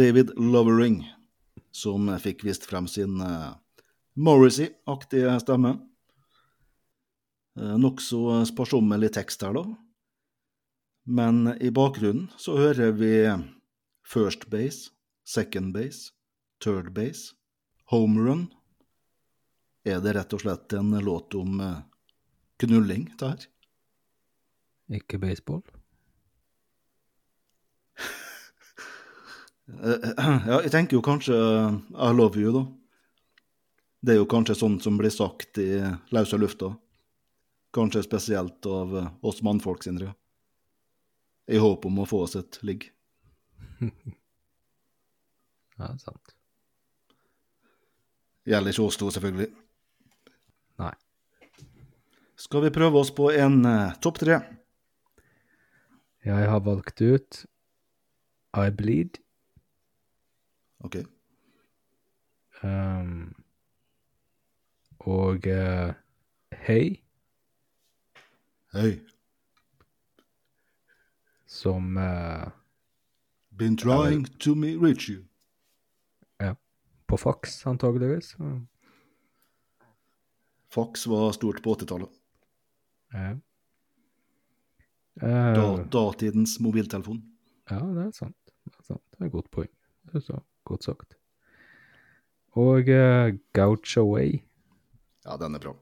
David 0.00 0.30
Lovering, 0.36 1.02
som 1.70 2.06
fikk 2.24 2.40
vist 2.46 2.64
frem 2.64 2.86
sin 2.88 3.20
uh, 3.20 3.52
Morrissey-aktige 4.16 5.34
stemme. 5.42 5.74
Uh, 7.58 7.74
Nokså 7.76 8.38
sparsommelig 8.48 9.10
tekst 9.18 9.44
her, 9.44 9.58
da. 9.58 9.64
Men 11.04 11.50
i 11.60 11.68
bakgrunnen 11.68 12.30
så 12.40 12.56
hører 12.56 12.94
vi 12.96 13.12
first 14.08 14.48
base, 14.48 14.88
second 15.28 15.74
base, 15.76 16.14
third 16.64 16.94
base, 16.96 17.34
home 17.92 18.24
run. 18.24 18.46
Er 19.84 20.00
det 20.00 20.16
rett 20.16 20.32
og 20.32 20.46
slett 20.46 20.72
en 20.80 20.96
låt 21.04 21.36
om 21.36 21.60
uh, 21.60 21.84
knulling, 22.64 23.10
det 23.20 23.34
her? 23.34 23.46
Ikke 25.02 25.20
baseball? 25.20 25.60
Eh, 29.78 30.10
Ja, 30.50 30.60
jeg 30.64 30.72
tenker 30.74 30.98
jo 30.98 31.02
kanskje 31.04 31.36
eh, 31.36 31.80
I 31.94 32.12
love 32.16 32.40
you, 32.40 32.52
da. 32.54 32.64
Det 34.00 34.14
er 34.14 34.22
jo 34.22 34.30
kanskje 34.30 34.56
sånt 34.56 34.82
som 34.82 34.96
blir 34.98 35.12
sagt 35.12 35.60
i 35.60 35.82
løse 36.14 36.38
lufta. 36.40 36.72
Kanskje 37.76 38.02
spesielt 38.06 38.66
av 38.66 38.96
eh, 38.98 39.10
oss 39.22 39.42
mannfolk, 39.46 39.84
Sindre. 39.84 40.14
I 41.50 41.60
håp 41.60 41.86
om 41.86 42.00
å 42.00 42.08
få 42.08 42.24
oss 42.26 42.38
et 42.40 42.62
ligg. 42.66 42.90
Ja, 45.80 45.86
sant. 45.96 46.34
Gjelder 48.44 48.74
ikke 48.74 48.84
oss 48.84 48.98
to, 49.00 49.06
selvfølgelig. 49.14 49.46
Nei. 50.82 50.90
Skal 52.36 52.66
vi 52.66 52.72
prøve 52.74 53.00
oss 53.00 53.12
på 53.16 53.30
en 53.32 53.62
uh, 53.64 53.94
topp 54.04 54.20
tre? 54.20 54.36
Jeg 56.24 56.50
har 56.52 56.60
valgt 56.66 57.00
ut 57.00 57.40
I 58.60 58.68
Bleed. 58.76 59.22
OK. 60.80 60.96
Um, 62.62 63.34
og 64.98 65.46
uh, 65.46 65.92
Hei. 66.66 67.02
Hei. 68.72 69.00
som 71.46 71.96
uh, 71.96 72.48
Been 73.58 73.76
trying 73.76 74.24
to 74.40 74.54
me 74.54 74.76
reach 74.76 75.08
you. 75.10 75.24
ja, 76.40 76.54
på 77.06 77.16
fax, 77.16 77.66
antageligvis. 77.66 78.36
Fax 80.70 81.06
var 81.06 81.32
stort 81.32 81.62
på 81.62 81.74
80-tallet. 81.74 82.08
Ja. 83.12 83.32
Uh, 85.22 85.54
Da, 85.56 85.64
datidens 85.92 86.60
mobiltelefon. 86.60 87.24
Ja, 87.70 87.80
det 87.80 88.06
er 88.06 88.10
sant. 88.10 88.36
Det 88.46 88.72
er, 88.78 88.82
sant. 88.82 89.02
Det 89.10 89.20
er 89.20 89.26
et 89.26 89.32
godt 89.32 89.50
poeng. 89.50 89.70
Det 90.12 90.22
så 90.22 90.38
godt 90.68 90.84
sagt. 90.88 91.16
Og 92.58 92.88
uh, 92.90 93.30
Gouch 93.56 93.98
Away, 94.00 94.40
Ja, 95.24 95.36
den 95.36 95.54
er 95.54 95.60
bra. 95.62 95.74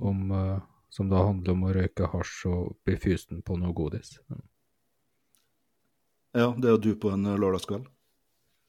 om, 0.00 0.30
uh, 0.30 0.58
som 0.90 1.08
da 1.08 1.22
handler 1.24 1.52
om 1.54 1.64
å 1.64 1.72
røyke 1.76 2.08
hasj 2.12 2.46
og 2.50 2.76
bli 2.84 2.96
fysen 3.00 3.42
på 3.46 3.56
noe 3.60 3.72
godis. 3.76 4.18
Ja, 6.36 6.50
det 6.52 6.68
er 6.68 6.74
jo 6.74 6.82
du 6.84 6.90
på 7.00 7.08
en 7.14 7.24
eh, 7.24 7.38
lørdagskveld. 7.40 7.86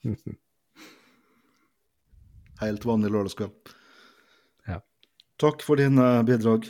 Helt 2.62 2.86
vanlig 2.88 3.12
lørdagskveld. 3.12 3.74
Ja. 4.70 4.80
Takk 5.42 5.66
for 5.66 5.76
dine 5.80 6.24
bidrag. 6.28 6.70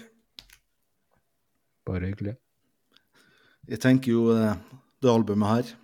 Bare 1.87 2.09
hyggelig. 2.09 2.33
Jeg 3.69 3.79
tenker 3.83 4.11
jo 4.15 4.23
eh, 4.33 4.57
det 5.03 5.11
albumet 5.13 5.53
her, 5.53 5.75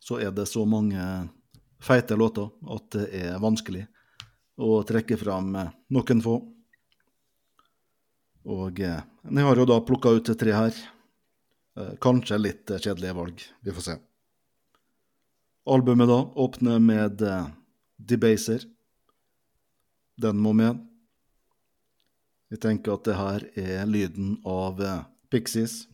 så 0.00 0.18
er 0.20 0.32
det 0.32 0.48
så 0.48 0.64
mange 0.66 1.00
feite 1.80 2.16
låter 2.16 2.50
at 2.72 2.90
det 2.96 3.08
er 3.16 3.40
vanskelig 3.40 3.86
å 4.60 4.80
trekke 4.84 5.16
fram 5.20 5.54
eh, 5.56 5.72
noen 5.94 6.22
få. 6.24 6.36
Og 8.50 8.80
eh, 8.80 9.00
jeg 9.28 9.46
har 9.46 9.60
jo 9.60 9.68
da 9.68 9.80
plukka 9.84 10.12
ut 10.16 10.32
tre 10.40 10.54
her. 10.56 10.76
Eh, 11.78 11.94
Kanskje 12.02 12.40
litt 12.40 12.72
kjedelige 12.76 13.16
valg, 13.16 13.44
vi 13.64 13.74
får 13.76 13.86
se. 13.88 13.96
Albumet 15.70 16.08
da 16.08 16.20
åpner 16.40 16.80
med 16.82 17.20
Debaser. 18.00 18.64
Den 20.20 20.40
må 20.40 20.54
med. 20.56 20.80
Jeg 22.50 22.62
tenker 22.64 22.96
at 22.96 23.04
det 23.06 23.16
her 23.18 23.44
er 23.60 23.84
lyden 23.86 24.32
av 24.48 24.80
Pixies. 25.30 25.84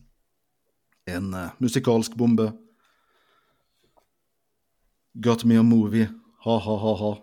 En 1.05 1.35
musikalsk 1.61 2.15
bombe. 2.17 2.47
Got 5.19 5.45
me 5.45 5.55
a 5.55 5.63
movie, 5.63 6.07
ha-ha-ha-ha. 6.43 7.17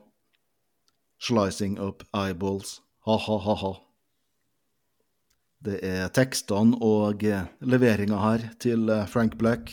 Slicing 1.19 1.79
up 1.79 2.03
eyeballs, 2.13 2.81
ha-ha-ha-ha. 3.07 3.71
Det 5.65 5.79
er 5.87 6.09
tekstene 6.11 6.75
og 6.83 7.23
eh, 7.23 7.47
leveringa 7.63 8.19
her 8.19 8.49
til 8.61 8.91
eh, 8.91 9.07
Frank 9.07 9.37
Black 9.39 9.71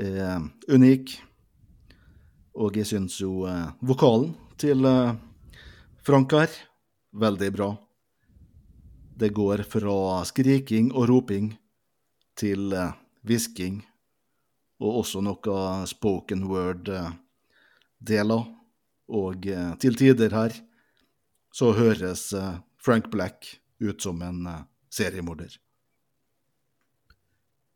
er 0.00 0.46
unik. 0.72 1.12
Og 2.56 2.78
jeg 2.80 2.88
syns 2.88 3.20
jo 3.20 3.44
eh, 3.44 3.68
vokalen 3.84 4.32
til 4.56 4.88
eh, 4.88 5.12
Frank 6.08 6.32
her 6.32 6.56
veldig 7.12 7.50
bra. 7.52 7.68
Det 9.12 9.28
går 9.36 9.62
fra 9.68 10.24
skriking 10.24 10.88
og 10.94 11.10
roping 11.12 11.52
til 12.40 12.72
eh, 12.72 12.96
hvisking, 13.28 13.82
og 14.82 15.02
også 15.02 15.22
noe 15.24 15.86
spoken 15.88 16.44
word-deler. 16.50 18.48
Og 19.06 19.46
eh, 19.46 19.74
til 19.78 19.94
tider 19.94 20.32
her 20.34 20.54
så 21.54 21.70
høres 21.76 22.32
eh, 22.34 22.58
Frank 22.82 23.06
Black 23.12 23.60
ut 23.80 24.02
som 24.02 24.22
en 24.22 24.46
eh, 24.50 24.64
seriemorder. 24.90 25.54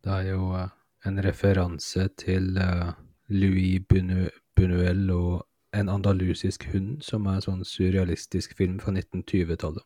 Det 0.04 0.16
er 0.16 0.32
jo 0.32 0.50
eh, 0.58 0.72
en 1.06 1.22
referanse 1.24 2.08
til 2.18 2.58
eh, 2.58 2.90
Louis 3.30 3.78
Bunuel 3.86 5.10
og 5.14 5.46
En 5.70 5.86
andalusisk 5.88 6.64
hund, 6.72 6.96
som 7.06 7.28
er 7.30 7.36
en 7.38 7.44
sånn 7.44 7.60
surrealistisk 7.62 8.56
film 8.58 8.80
fra 8.82 8.90
1920-tallet. 8.90 9.84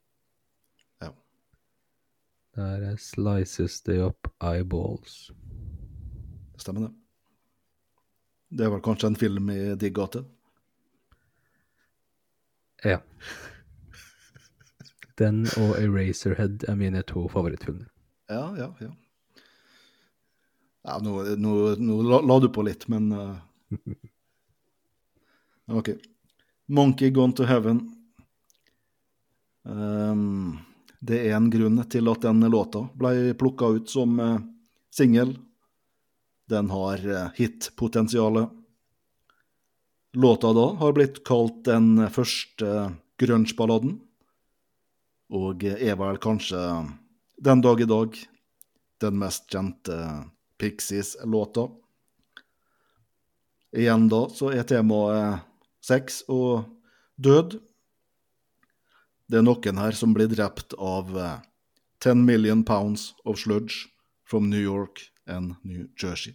Ja. 1.04 1.10
Der 2.56 2.86
eh, 2.88 2.96
slices 2.96 3.82
they 3.84 4.00
up 4.00 4.30
eyeballs. 4.40 5.26
Stemmer 6.56 6.86
det. 6.86 7.03
Det 8.54 8.66
er 8.66 8.70
vel 8.70 8.82
kanskje 8.84 9.10
en 9.10 9.18
film 9.18 9.50
i 9.50 9.60
de 9.74 9.90
gater? 9.90 10.22
Ja. 12.84 13.00
Den 15.18 15.44
og 15.58 15.74
Eraserhead 15.78 16.66
er 16.68 16.76
mine 16.78 17.02
to 17.06 17.26
favorittfilmer. 17.32 17.88
Ja, 18.30 18.44
ja, 18.58 18.68
ja. 18.80 18.90
ja 20.86 20.98
nå, 21.02 21.16
nå, 21.40 21.54
nå 21.80 21.98
la, 22.06 22.20
la 22.22 22.38
du 22.42 22.48
på 22.54 22.64
litt, 22.66 22.86
men 22.92 23.10
uh... 23.14 23.34
OK. 25.78 25.90
Monkey 26.66 27.10
Gone 27.10 27.34
to 27.36 27.46
Heaven. 27.48 27.82
Um, 29.64 30.58
det 31.00 31.24
er 31.26 31.36
en 31.36 31.50
grunn 31.52 31.82
til 31.90 32.08
at 32.12 32.24
den 32.24 32.44
låta 32.52 32.84
ble 32.96 33.34
plukka 33.40 33.72
ut 33.78 33.90
som 33.90 34.18
uh, 34.20 34.38
singel. 34.94 35.34
Den 36.50 36.68
har 36.70 37.00
uh, 37.08 37.30
hitpotensialet. 37.36 38.50
Låta 40.14 40.52
da 40.52 40.66
har 40.78 40.92
blitt 40.94 41.24
kalt 41.26 41.64
den 41.66 42.04
første 42.12 42.94
grunge-balladen, 43.18 43.96
og 45.34 45.64
er 45.64 45.96
vel 45.98 46.20
kanskje 46.22 46.60
den 47.42 47.64
dag 47.64 47.80
i 47.82 47.88
dag 47.90 48.18
den 49.02 49.18
mest 49.18 49.48
kjente 49.50 49.96
Pixies-låta. 50.60 51.66
Igjen 53.74 54.06
da 54.12 54.20
så 54.30 54.52
er 54.54 54.68
temaet 54.70 55.42
sex 55.82 56.22
og 56.30 56.68
død. 57.18 57.58
Det 59.26 59.40
er 59.40 59.46
noen 59.46 59.80
her 59.82 59.98
som 59.98 60.14
blir 60.14 60.30
drept 60.30 60.76
av 60.78 61.10
eh, 61.18 61.42
10 62.04 62.22
million 62.22 62.62
pounds 62.62 63.14
of 63.24 63.40
sludge 63.40 63.88
from 64.22 64.46
New 64.50 64.62
York 64.62 65.08
and 65.26 65.54
New 65.62 65.86
Jersey. 65.96 66.34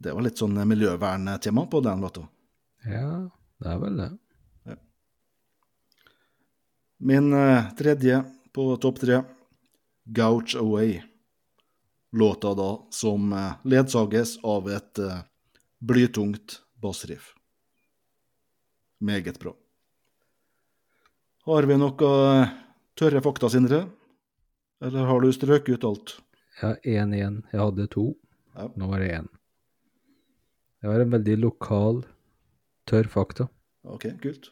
Det 0.00 0.12
var 0.16 0.24
litt 0.24 0.40
sånn 0.40 0.56
miljøverntema 0.68 1.66
på 1.68 1.82
den 1.84 2.00
låta. 2.00 2.24
Ja, 2.88 3.28
det 3.60 3.68
er 3.68 3.80
vel 3.82 4.00
det. 4.00 4.10
Min 7.02 7.32
eh, 7.32 7.72
tredje 7.78 8.24
på 8.52 8.76
topp 8.76 9.00
tre, 9.00 9.22
Gouch 10.04 10.56
Away. 10.56 11.02
Låta 12.12 12.54
da 12.54 12.86
som 12.90 13.32
eh, 13.32 13.52
ledsages 13.64 14.34
av 14.44 14.68
et 14.68 14.98
eh, 14.98 15.22
blytungt 15.78 16.60
bassriff. 16.76 17.34
Meget 18.98 19.40
bra. 19.40 19.54
Har 21.48 21.64
vi 21.64 21.78
noe 21.80 22.10
tørre 23.00 23.24
fakta, 23.24 23.48
Sindre? 23.48 23.86
Eller 24.84 25.08
har 25.08 25.24
du 25.24 25.32
strøket 25.32 25.80
ut 25.80 25.88
alt? 25.88 26.18
Ja, 26.60 26.74
én 26.84 27.14
igjen. 27.16 27.42
Jeg 27.52 27.60
hadde 27.60 27.86
to. 27.92 28.06
Ja. 28.56 28.68
Nå 28.76 28.88
var 28.90 29.00
det 29.00 29.10
én. 29.16 29.28
Det 30.80 30.88
var 30.88 31.00
en 31.00 31.12
veldig 31.12 31.36
lokal, 31.40 32.02
tørr 32.88 33.08
fakta. 33.12 33.48
OK, 33.84 34.06
kult. 34.22 34.50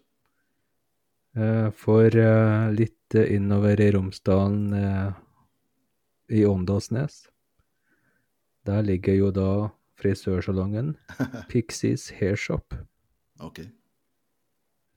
Eh, 1.37 1.71
For 1.77 2.05
eh, 2.17 2.69
litt 2.73 3.15
innover 3.15 3.81
i 3.81 3.91
Romsdalen, 3.95 4.73
eh, 4.77 5.13
i 6.29 6.45
Åndalsnes, 6.45 7.29
der 8.69 8.83
ligger 8.85 9.17
jo 9.17 9.31
da 9.33 9.51
frisørsalongen 10.01 10.95
Pixies 11.53 12.11
Hairshop. 12.21 12.75
OK. 13.41 13.63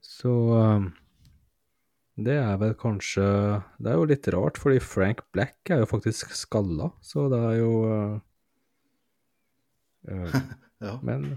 Så 0.02 0.34
det 2.25 2.38
er 2.39 2.57
vel 2.62 2.73
kanskje 2.79 3.23
Det 3.81 3.91
er 3.91 3.99
jo 3.99 4.10
litt 4.10 4.27
rart, 4.34 4.60
fordi 4.62 4.81
Frank 4.84 5.23
Black 5.34 5.71
er 5.71 5.84
jo 5.84 5.89
faktisk 5.89 6.34
skalla, 6.38 6.91
så 7.01 7.27
det 7.31 7.39
er 7.51 7.55
jo 7.60 7.71
eh, 7.91 8.17
eh, 10.10 10.41
Ja. 10.81 10.95
Men 11.05 11.36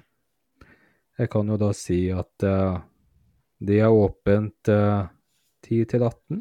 jeg 1.18 1.28
kan 1.30 1.50
jo 1.52 1.58
da 1.60 1.68
si 1.76 2.08
at 2.08 2.46
uh, 2.48 2.78
de 3.60 3.76
er 3.76 3.92
åpent 3.92 4.70
eh, 4.72 5.04
10 5.68 5.82
til 5.92 6.02
18. 6.06 6.40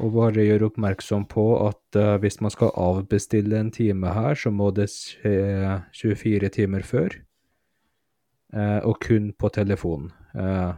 Og 0.00 0.14
bare 0.16 0.46
gjør 0.46 0.64
oppmerksom 0.70 1.26
på 1.28 1.44
at 1.66 2.00
uh, 2.00 2.16
hvis 2.24 2.40
man 2.40 2.54
skal 2.54 2.72
avbestille 2.72 3.60
en 3.60 3.68
time 3.68 4.16
her, 4.16 4.32
så 4.32 4.48
må 4.48 4.70
det 4.72 4.88
skje 4.94 5.76
24 5.92 6.50
timer 6.56 6.88
før. 6.88 7.20
Eh, 8.54 8.80
og 8.86 9.00
kun 9.02 9.32
på 9.34 9.50
telefon. 9.52 10.10
Eh, 10.34 10.72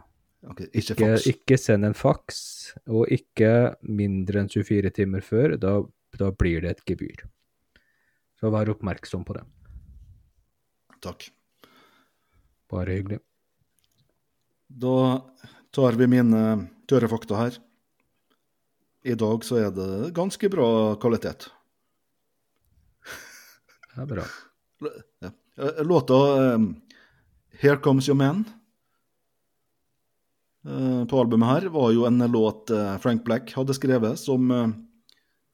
ok, 0.47 0.61
Ikke 0.73 0.95
ikke, 0.95 1.13
ikke 1.33 1.59
send 1.61 1.89
en 1.89 1.97
faks, 1.97 2.41
og 2.87 3.09
ikke 3.13 3.75
mindre 3.83 4.45
enn 4.45 4.53
24 4.53 4.93
timer 5.01 5.25
før. 5.25 5.57
Da, 5.61 5.81
da 6.19 6.31
blir 6.31 6.63
det 6.65 6.77
et 6.77 6.85
gebyr. 6.93 7.25
Så 8.39 8.53
vær 8.55 8.71
oppmerksom 8.71 9.25
på 9.27 9.39
det. 9.39 9.45
Takk. 11.03 11.31
Bare 12.71 12.99
hyggelig. 12.99 13.21
Da 14.69 15.25
tar 15.75 15.97
vi 15.99 16.09
mine 16.11 16.43
tørre 16.91 17.09
fakta 17.11 17.39
her. 17.39 17.59
I 19.09 19.15
dag 19.17 19.45
så 19.47 19.61
er 19.63 19.71
det 19.73 20.13
ganske 20.17 20.51
bra 20.53 20.69
kvalitet. 21.01 21.49
Det 23.95 24.05
er 24.05 24.11
bra. 24.11 24.27
Eh, 25.59 25.85
Låta 25.87 26.15
eh, 26.15 26.59
'Here 27.61 27.81
Comes 27.83 28.09
Your 28.09 28.17
Man' 28.17 28.45
eh, 28.45 28.58
på 31.09 31.21
albumet 31.21 31.49
her 31.49 31.69
var 31.73 31.93
jo 31.95 32.05
en 32.09 32.21
låt 32.33 32.71
eh, 32.75 32.97
Frank 33.01 33.25
Black 33.25 33.55
hadde 33.57 33.77
skrevet 33.77 34.19
som 34.21 34.51
eh, 34.51 34.73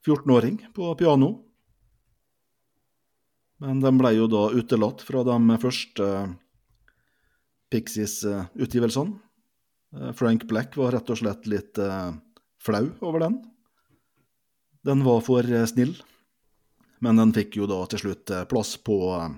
14-åring 0.07 0.59
på 0.75 0.95
piano. 0.99 1.31
Men 3.63 3.81
den 3.81 4.01
ble 4.01 4.15
jo 4.17 4.27
da 4.29 4.49
utelatt 4.53 5.05
fra 5.07 5.23
de 5.25 5.59
første 5.63 6.09
Pixies-utgivelsene. 7.73 9.17
Eh, 9.97 10.13
Frank 10.13 10.45
Black 10.51 10.77
var 10.77 10.93
rett 10.97 11.11
og 11.11 11.21
slett 11.21 11.47
litt 11.51 11.79
eh, 11.79 12.11
flau 12.63 12.89
over 13.01 13.27
den. 13.27 13.39
Den 14.85 15.05
var 15.07 15.23
for 15.25 15.47
eh, 15.49 15.67
snill, 15.71 15.95
men 17.01 17.21
den 17.21 17.33
fikk 17.37 17.57
jo 17.57 17.69
da 17.71 17.81
til 17.89 18.03
slutt 18.05 18.31
eh, 18.35 18.45
plass 18.51 18.77
på 18.77 18.99
eh, 19.17 19.31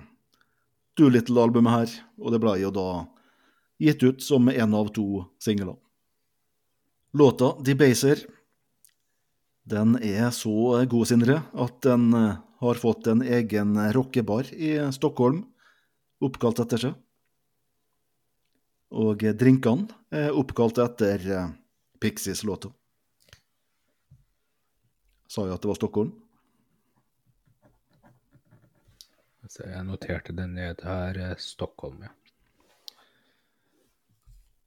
Doolittle-albumet 0.97 1.77
her, 1.77 1.93
og 2.19 2.33
det 2.33 2.41
ble 2.43 2.57
jo 2.63 2.73
da 2.73 2.89
gitt 3.79 4.03
ut 4.03 4.23
som 4.23 4.49
en 4.49 4.73
av 4.73 4.89
to 4.95 5.25
singler. 5.39 5.75
Låta 7.13 7.55
Debaser 7.63 8.25
den 9.67 9.97
er 9.99 10.29
så 10.31 10.85
god, 10.87 11.07
Sindre, 11.09 11.41
at 11.51 11.81
den 11.83 12.13
eh, 12.15 12.37
har 12.63 12.79
fått 12.79 13.07
en 13.11 13.21
egen 13.21 13.75
rockebar 13.91 14.47
i 14.53 14.77
Stockholm, 14.95 15.41
oppkalt 16.23 16.61
etter 16.63 16.83
seg. 16.85 16.93
Og 18.95 19.25
drinkene 19.35 19.91
er 20.15 20.31
oppkalt 20.31 20.79
etter 20.79 21.27
eh, 21.35 21.49
Pixies-låta. 21.99 22.71
Sa 25.27 25.43
jeg 25.43 25.57
at 25.57 25.65
det 25.65 25.71
var 25.73 25.81
Stockholm? 25.81 26.15
Jeg 29.57 29.83
noterte 29.87 30.35
det 30.35 30.47
ned 30.53 30.87
her, 30.87 31.19
eh, 31.25 31.35
Stockholm, 31.43 32.07
ja. 32.07 32.15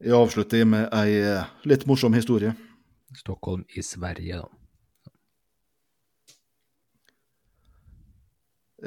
Jeg 0.01 0.17
avslutter 0.17 0.65
med 0.65 0.87
ei 0.97 1.19
eh, 1.21 1.49
litt 1.69 1.85
morsom 1.89 2.15
historie. 2.17 2.55
Stockholm 3.19 3.67
i 3.77 3.83
Sverige, 3.85 4.41
da. 4.41 4.49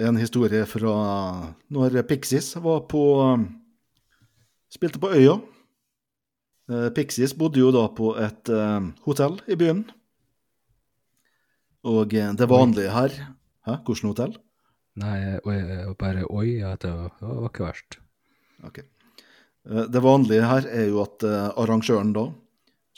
En 0.10 0.17
historie 0.17 0.65
fra 0.65 0.93
når 1.69 1.99
Pixies 2.10 2.56
var 2.58 2.88
på 2.89 3.04
Spilte 4.73 4.97
på 4.97 5.12
Øya. 5.13 5.36
Eh, 6.71 6.89
Pixies 6.97 7.36
bodde 7.38 7.62
jo 7.62 7.69
da 7.76 7.84
på 7.93 8.15
et 8.17 8.49
eh, 8.49 8.88
hotell 9.06 9.38
i 9.45 9.58
byen. 9.60 9.84
Og 11.93 12.15
eh, 12.17 12.32
det 12.39 12.49
vanlige 12.49 12.95
her 12.95 13.13
Hæ, 13.63 13.78
hvilket 13.86 14.10
hotell? 14.10 14.34
Nei, 14.99 15.38
oi, 15.45 15.60
eh, 15.62 15.91
bare 15.99 16.26
oi, 16.26 16.47
ja, 16.58 16.73
det 16.80 16.89
var, 16.89 17.13
ikke 17.47 17.67
verst. 17.67 17.99
Ok. 18.65 18.82
Eh, 19.69 19.86
Det 19.89 19.99
vanlige 19.99 20.47
her 20.47 20.67
er 20.67 20.89
jo 20.91 21.04
at 21.04 21.23
eh, 21.23 21.52
arrangøren 21.60 22.13
da 22.15 22.28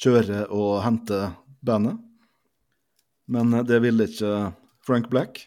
kjører 0.02 0.50
og 0.52 0.82
henter 0.86 1.36
bandet. 1.66 2.00
Men 3.28 3.54
eh, 3.54 3.66
det 3.66 3.82
ville 3.84 4.08
ikke 4.10 4.54
Frank 4.86 5.10
Black. 5.10 5.46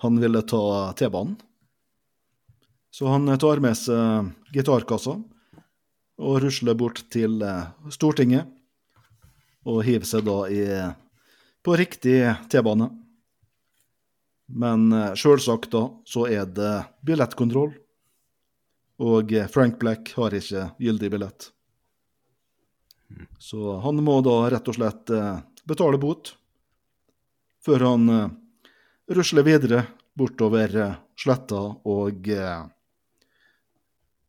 Han, 0.00 0.20
ville 0.22 0.42
ta 0.42 0.92
T-banen. 0.98 1.36
Så 2.90 3.06
han 3.06 3.28
tar 3.38 3.60
med 3.62 3.76
seg 3.78 4.32
gitarkassa 4.50 5.12
og 6.20 6.40
rusler 6.42 6.74
bort 6.74 7.04
til 7.12 7.38
Stortinget. 7.94 8.48
Og 9.62 9.84
hiver 9.86 10.08
seg 10.08 10.24
da 10.26 10.38
i, 10.50 10.64
på 11.62 11.76
riktig 11.78 12.16
T-bane. 12.50 12.88
Men 14.50 14.90
sjølsagt 15.14 15.70
da, 15.70 15.84
så 16.02 16.26
er 16.26 16.50
det 16.50 16.72
billettkontroll. 17.06 17.70
Og 19.00 19.32
eh, 19.32 19.48
Frank 19.48 19.78
Black 19.80 20.12
har 20.16 20.34
ikke 20.36 20.66
gyldig 20.78 21.10
billett. 21.14 21.48
Så 23.40 23.78
han 23.84 24.02
må 24.04 24.20
da 24.24 24.36
rett 24.52 24.68
og 24.68 24.76
slett 24.76 25.12
eh, 25.14 25.40
betale 25.68 26.00
bot 26.00 26.34
før 27.64 27.86
han 27.88 28.12
eh, 28.12 28.28
rusler 29.16 29.46
videre 29.46 29.84
bortover 30.20 30.74
sletta 31.18 31.60
og 31.88 32.26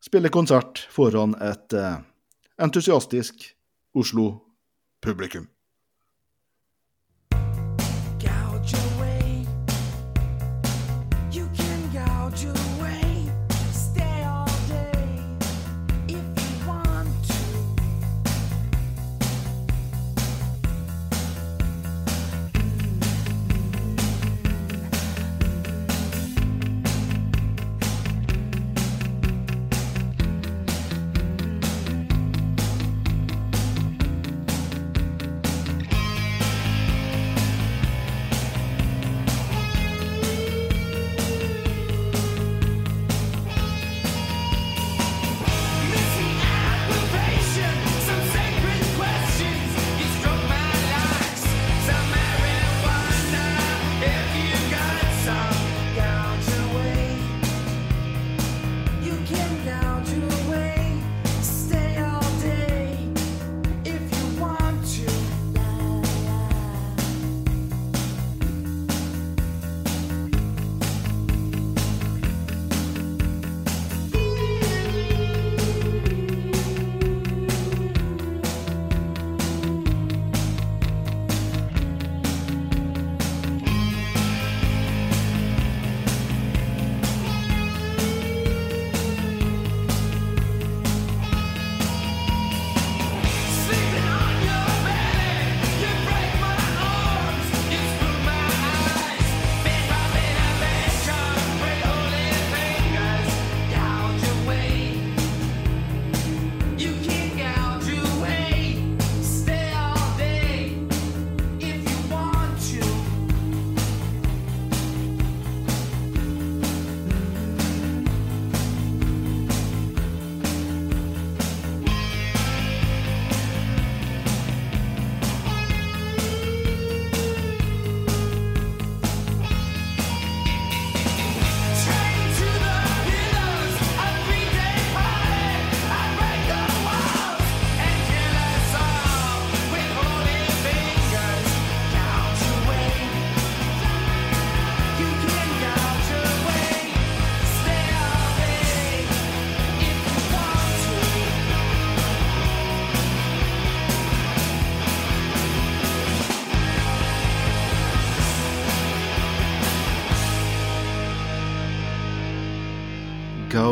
spiller 0.02 0.32
konsert 0.32 0.80
foran 0.94 1.34
et 1.44 1.74
entusiastisk 2.62 3.44
Oslo-publikum. 3.98 5.50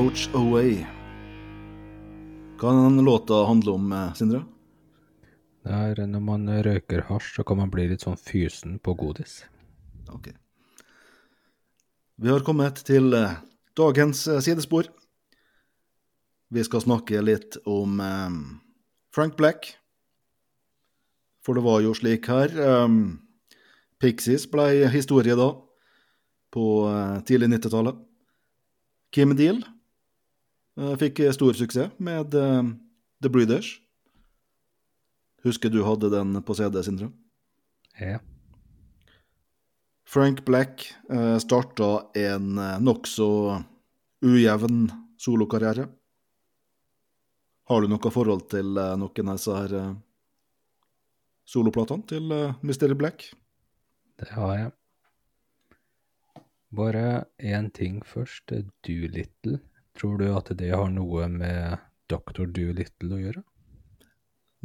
Gouge 0.09 0.29
Away. 0.33 0.85
Hva 2.57 2.71
den 2.73 3.05
låta 3.05 3.45
handler 3.45 3.71
om, 3.71 3.91
eh, 3.93 4.13
Sindre? 4.13 4.39
Det 5.63 5.71
er 5.71 6.07
når 6.07 6.19
man 6.19 6.47
røyker 6.47 7.03
hasj, 7.05 7.35
så 7.35 7.45
kan 7.45 7.57
man 7.57 7.69
bli 7.69 7.85
litt 7.87 8.01
sånn 8.01 8.17
fysen 8.17 8.79
på 8.79 8.95
godis. 8.97 9.43
Ok. 10.09 10.31
Vi 12.17 12.27
har 12.27 12.39
kommet 12.39 12.81
til 12.89 13.13
eh, 13.13 13.37
dagens 13.77 14.25
eh, 14.27 14.39
sidespor. 14.41 14.89
Vi 16.49 16.63
skal 16.63 16.81
snakke 16.81 17.21
litt 17.21 17.57
om 17.67 18.01
Frank 19.13 19.37
Black. 19.37 19.75
For 21.45 21.53
det 21.53 21.61
var 21.61 21.81
jo 21.81 21.93
slik 21.93 22.25
her 22.25 22.49
Pixies 24.01 24.49
ble 24.49 24.89
historie 24.89 25.35
da, 25.35 25.53
på 26.49 26.65
tidlig 27.29 27.53
90-tallet. 27.53 28.01
Kim 29.13 29.35
Deal 29.37 29.61
fikk 30.99 31.21
stor 31.35 31.57
suksess 31.57 31.91
med 31.99 32.35
eh, 32.35 32.63
The 33.23 33.29
Breeders. 33.31 33.79
Husker 35.43 35.71
du 35.71 35.83
hadde 35.83 36.11
den 36.11 36.41
på 36.43 36.55
CD, 36.55 36.81
Sindre? 36.83 37.11
Ja. 37.99 38.19
Frank 40.09 40.45
Black 40.45 40.87
eh, 41.09 41.37
starta 41.37 42.09
en 42.17 42.57
eh, 42.57 42.79
nokså 42.81 43.29
ujevn 44.25 44.89
solokarriere. 45.19 45.87
Har 47.69 47.81
du 47.81 47.91
noe 47.91 48.11
forhold 48.11 48.47
til 48.49 48.79
eh, 48.81 48.95
noen 48.97 49.29
av 49.29 49.37
disse 49.37 49.55
her 49.55 49.75
eh, 49.77 49.93
soloplatene 51.49 52.07
til 52.09 52.33
eh, 52.33 52.55
Mr. 52.65 52.95
Black? 52.97 53.29
Det 54.19 54.31
har 54.33 54.55
jeg. 54.57 54.71
Bare 56.75 57.05
én 57.39 57.69
ting 57.73 58.01
først. 58.05 58.51
Doolittle. 58.85 59.59
Tror 59.99 60.17
du 60.21 60.29
at 60.31 60.49
det 60.57 60.69
har 60.71 60.89
noe 60.95 61.27
med 61.27 61.77
Dr. 62.09 62.45
Doolittle 62.47 63.15
å 63.17 63.19
gjøre? 63.19 63.43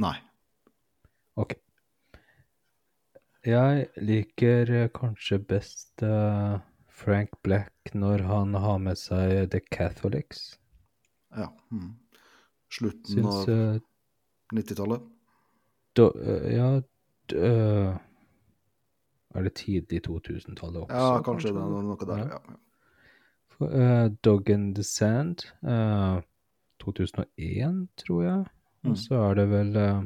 Nei. 0.05 0.15
Ok. 1.39 1.57
Jeg 3.45 3.89
liker 4.01 4.71
kanskje 4.97 5.39
best 5.45 6.03
eh, 6.07 6.55
Frank 6.89 7.35
Black 7.45 7.91
når 7.95 8.23
han 8.31 8.55
har 8.57 8.79
med 8.81 8.97
seg 9.01 9.51
The 9.53 9.61
Catholics. 9.75 10.55
Ja. 11.37 11.51
Mm. 11.75 11.91
Slutten 12.73 13.11
Syns 13.19 13.35
av 13.43 13.51
eh, 13.53 13.81
90-tallet. 14.55 15.03
da, 15.99 16.09
eh, 16.23 16.47
Ja 16.57 16.71
d- 16.81 17.37
eh, 17.37 17.99
Er 19.35 19.43
det 19.49 19.55
tidlig 19.59 20.01
2000-tallet 20.07 20.85
også? 20.87 20.95
Ja, 20.95 21.21
kanskje 21.27 21.51
det 21.53 21.63
er 21.67 21.89
noe 21.91 22.07
der. 22.07 22.23
Ja. 22.23 22.39
Ja. 22.39 22.61
Eh, 23.61 24.09
Dog 24.25 24.51
in 24.51 24.75
the 24.75 24.83
Sand. 24.83 25.47
Uh, 25.63 26.23
2001, 26.83 27.89
tror 27.97 28.23
jeg. 28.23 28.45
Mm. 28.83 28.91
Og 28.91 28.99
så 28.99 29.21
er 29.31 29.35
det 29.39 29.47
vel 29.51 29.77
uh, 29.77 30.03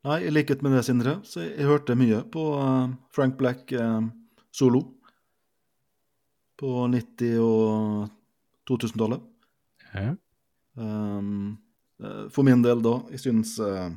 Nei, 0.00 0.22
i 0.24 0.30
likhet 0.32 0.62
med 0.64 0.72
det, 0.72 0.80
Sindre, 0.86 1.18
så 1.28 1.42
jeg 1.44 1.66
hørte 1.68 1.92
mye 1.98 2.22
på 2.32 2.42
uh, 2.56 2.88
Frank 3.12 3.36
Black 3.40 3.72
uh, 3.76 4.00
solo 4.48 4.80
på 6.60 6.68
90- 6.88 7.36
og 7.44 8.08
2000-tallet. 8.70 9.20
Ja. 9.92 10.14
Um, 10.80 11.58
for 12.32 12.42
min 12.48 12.64
del, 12.64 12.80
da, 12.84 12.94
jeg 13.12 13.20
syns 13.26 13.58
uh, 13.60 13.90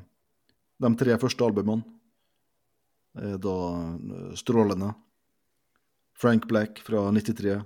de 0.83 0.89
tre 0.99 1.15
første 1.21 1.45
albumene 1.45 1.83
er 3.13 3.37
da 3.37 3.55
strålende. 4.35 4.91
Frank 6.17 6.47
Black 6.49 6.81
fra 6.83 7.11
93, 7.13 7.61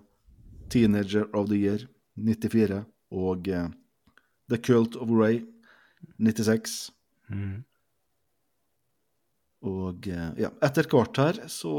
Teenager 0.70 1.26
of 1.34 1.50
the 1.50 1.56
Year 1.56 1.88
94 2.18 2.84
og 3.14 3.48
uh, 3.48 3.70
The 4.52 4.60
Cult 4.64 4.98
of 5.00 5.12
Ray 5.12 5.42
96. 6.18 6.92
Mm. 7.32 7.64
Og 9.68 10.10
uh, 10.12 10.30
ja, 10.40 10.52
etter 10.66 10.90
hvert 10.92 11.22
her 11.22 11.42
så 11.52 11.74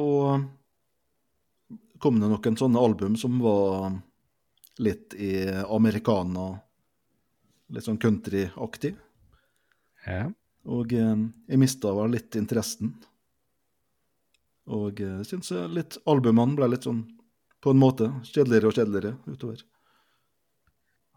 kom 1.99 2.20
det 2.20 2.31
noen 2.31 2.59
sånne 2.59 2.81
album 2.81 3.16
som 3.18 3.41
var 3.43 3.99
litt 4.79 5.14
i 5.18 5.43
americana, 5.66 6.53
litt 7.74 7.87
sånn 7.89 8.01
countryaktig. 8.03 8.95
ja. 10.07 10.29
Og 10.68 10.93
eh, 10.93 11.20
jeg 11.49 11.61
mista 11.61 11.95
vel 11.97 12.12
litt 12.12 12.37
interessen. 12.37 12.91
Og 14.68 15.01
jeg 15.01 15.24
syns 15.24 15.49
litt 15.72 15.97
albumene 16.05 16.59
ble 16.59 16.68
litt 16.74 16.85
sånn, 16.85 17.07
på 17.64 17.72
en 17.72 17.81
måte, 17.81 18.11
kjedeligere 18.29 18.68
og 18.68 18.76
kjedeligere 18.76 19.14
utover. 19.33 19.62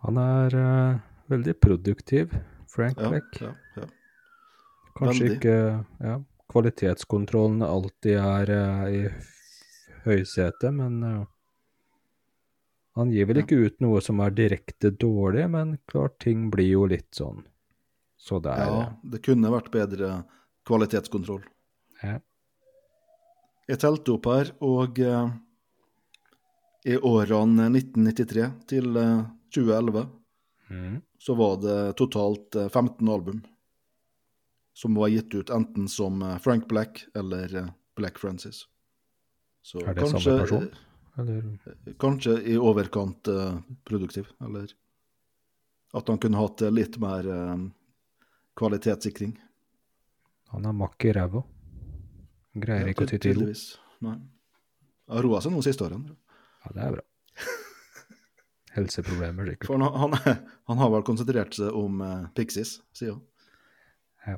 Han 0.01 0.17
er 0.17 0.55
uh, 0.57 1.01
veldig 1.29 1.53
produktiv, 1.61 2.33
Frank 2.71 2.97
Ja, 2.97 3.09
Beck. 3.09 3.41
ja, 3.41 3.51
ja. 3.75 3.87
Kanskje 4.97 5.27
veldig. 5.27 5.35
ikke 5.37 5.57
ja, 6.07 6.15
kvalitetskontrollen 6.51 7.61
alltid 7.65 8.17
er 8.17 8.51
uh, 8.55 8.87
i 8.89 9.03
høysetet, 10.07 10.73
men 10.73 11.03
uh, 11.05 11.27
han 12.97 13.11
gir 13.13 13.29
vel 13.29 13.43
ikke 13.43 13.59
ut 13.61 13.77
noe 13.83 14.01
som 14.03 14.19
er 14.25 14.33
direkte 14.35 14.89
dårlig, 14.91 15.45
men 15.53 15.77
klart 15.87 16.17
ting 16.25 16.49
blir 16.51 16.71
jo 16.73 16.87
litt 16.89 17.13
sånn. 17.15 17.45
Så 18.17 18.41
det 18.43 18.51
er 18.57 18.67
ja, 18.67 18.81
det 19.13 19.21
kunne 19.25 19.53
vært 19.53 19.71
bedre 19.73 20.23
kvalitetskontroll. 20.67 21.45
ja. 22.03 22.19
Jeg 23.69 23.79
telte 23.79 24.11
opp 24.17 24.25
her, 24.27 24.49
og 24.67 24.97
i 26.83 26.95
årene 26.97 27.67
1993 27.69 28.47
til 28.67 28.97
2011 29.55 30.07
Mm. 30.71 31.01
så 31.19 31.33
var 31.35 31.57
det 31.59 31.93
totalt 31.99 32.55
eh, 32.55 32.69
15 32.71 33.09
album 33.11 33.41
som 34.73 34.93
var 34.95 35.09
gitt 35.11 35.33
ut 35.35 35.49
enten 35.51 35.89
som 35.91 36.21
eh, 36.23 36.37
Frank 36.39 36.67
Black 36.69 37.01
eller 37.13 37.55
eh, 37.59 37.65
Black 37.99 38.17
Francis. 38.21 38.61
Så 39.61 39.81
Er 39.83 39.93
det 39.97 40.07
samme 40.07 40.37
person? 40.39 40.69
Eller 41.19 41.41
eh, 41.67 41.93
kanskje 41.99 42.37
i 42.47 42.55
overkant 42.57 43.27
eh, 43.27 43.57
produktiv, 43.83 44.29
eller 44.41 44.71
at 45.93 46.07
han 46.07 46.17
kunne 46.23 46.39
hatt 46.39 46.61
eh, 46.63 46.71
litt 46.71 46.95
mer 47.03 47.27
eh, 47.27 47.57
kvalitetssikring. 48.55 49.35
han 50.55 50.65
er 50.65 50.71
makk 50.85 51.03
i 51.05 51.11
ræva. 51.19 51.43
Greier 52.53 52.93
ikke 52.93 53.09
å 53.09 53.11
ty 53.11 53.19
til. 53.27 53.43
ro. 53.43 53.51
Nei. 54.07 54.15
Har 55.11 55.23
roa 55.27 55.41
seg 55.43 55.51
nå 55.51 55.59
siste 55.67 55.83
årene. 55.83 56.15
Ja, 56.63 56.71
det 56.75 56.87
er 56.87 56.95
bra. 56.95 57.03
Helseproblemer, 58.75 59.51
sikkert. 59.51 59.67
For 59.67 59.81
han, 59.81 60.15
han, 60.15 60.45
han 60.69 60.79
har 60.79 60.93
vel 60.93 61.03
konsentrert 61.07 61.57
seg 61.57 61.75
om 61.75 61.99
uh, 62.03 62.29
Pixies, 62.37 62.77
sier 62.95 63.17
han. 63.17 63.23
Ja. 64.27 64.37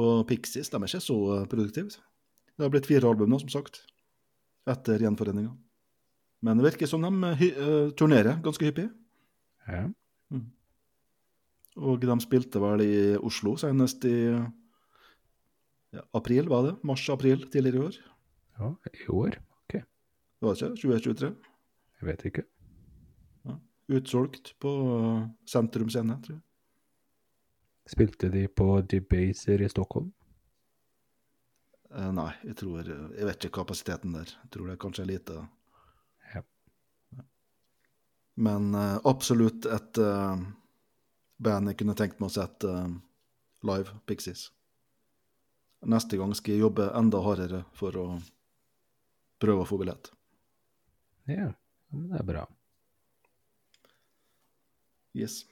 Og 0.00 0.24
Pixies 0.30 0.72
de 0.72 0.80
er 0.80 0.88
ikke 0.88 1.02
så 1.04 1.18
eh, 1.36 1.44
produktive. 1.50 1.92
Det 2.54 2.64
har 2.64 2.72
blitt 2.72 2.88
fire 2.88 3.10
album 3.10 3.30
nå, 3.30 3.38
som 3.42 3.50
sagt, 3.52 3.82
etter 4.70 5.02
gjenforeninga. 5.04 5.52
Men 6.44 6.60
det 6.60 6.66
virker 6.68 6.88
som 6.90 7.04
de 7.04 7.30
hy 7.40 7.50
eh, 7.50 7.92
turnerer 7.98 8.40
ganske 8.44 8.66
hyppig. 8.66 8.88
Ja. 9.68 9.86
Og 11.74 12.02
de 12.02 12.16
spilte 12.22 12.60
vel 12.62 12.84
i 12.84 12.94
Oslo 13.18 13.56
senest 13.58 14.04
i 14.06 14.16
ja, 15.94 16.02
april, 16.14 16.46
var 16.50 16.68
det? 16.68 16.74
Mars-april 16.86 17.48
tidligere 17.50 17.80
i 17.80 17.86
år. 17.88 17.96
ja, 18.60 18.68
i 18.92 19.08
år? 19.10 19.38
Ok, 19.64 19.74
Det 19.74 20.46
Var 20.46 20.54
det 20.54 20.62
ikke? 20.62 20.82
2023. 20.82 21.32
jeg 22.00 22.08
vet 22.08 22.24
ikke. 22.30 22.44
Utsolgt 23.86 24.54
på 24.58 24.74
eh, 24.96 25.28
Sentrum 25.48 25.90
Scene, 25.92 26.16
tror 26.24 26.38
jeg. 26.38 26.44
Spilte 27.86 28.30
de 28.32 28.46
på 28.48 28.80
Debaser 28.88 29.60
i 29.62 29.68
Stockholm? 29.68 30.08
Eh, 31.92 32.10
nei, 32.16 32.30
jeg 32.48 32.56
tror 32.56 32.88
Jeg 32.88 33.28
vet 33.28 33.44
ikke 33.44 33.60
kapasiteten 33.60 34.16
der. 34.16 34.32
Jeg 34.44 34.50
tror 34.54 34.66
det 34.66 34.76
er 34.76 34.82
kanskje 34.86 35.04
er 35.04 35.10
lite. 35.12 35.44
Ja. 36.32 36.42
Men 38.48 38.72
eh, 38.74 38.96
absolutt 39.04 39.68
et 39.68 40.00
eh, 40.00 40.44
band 41.44 41.70
jeg 41.70 41.82
kunne 41.82 41.98
tenkt 41.98 42.20
meg 42.22 42.32
å 42.32 42.36
sette 42.38 42.72
eh, 42.72 42.96
live, 43.68 43.98
Pixies. 44.08 44.48
Neste 45.84 46.16
gang 46.16 46.32
skal 46.32 46.56
jeg 46.56 46.64
jobbe 46.64 46.88
enda 46.96 47.20
hardere 47.20 47.66
for 47.76 47.96
å 48.00 48.08
prøve 49.44 49.64
å 49.64 49.68
få 49.68 49.76
billett. 49.82 50.08
Ja, 51.28 51.50
men 51.92 52.08
det 52.08 52.22
er 52.22 52.28
bra. 52.32 52.44
Yes. 55.14 55.44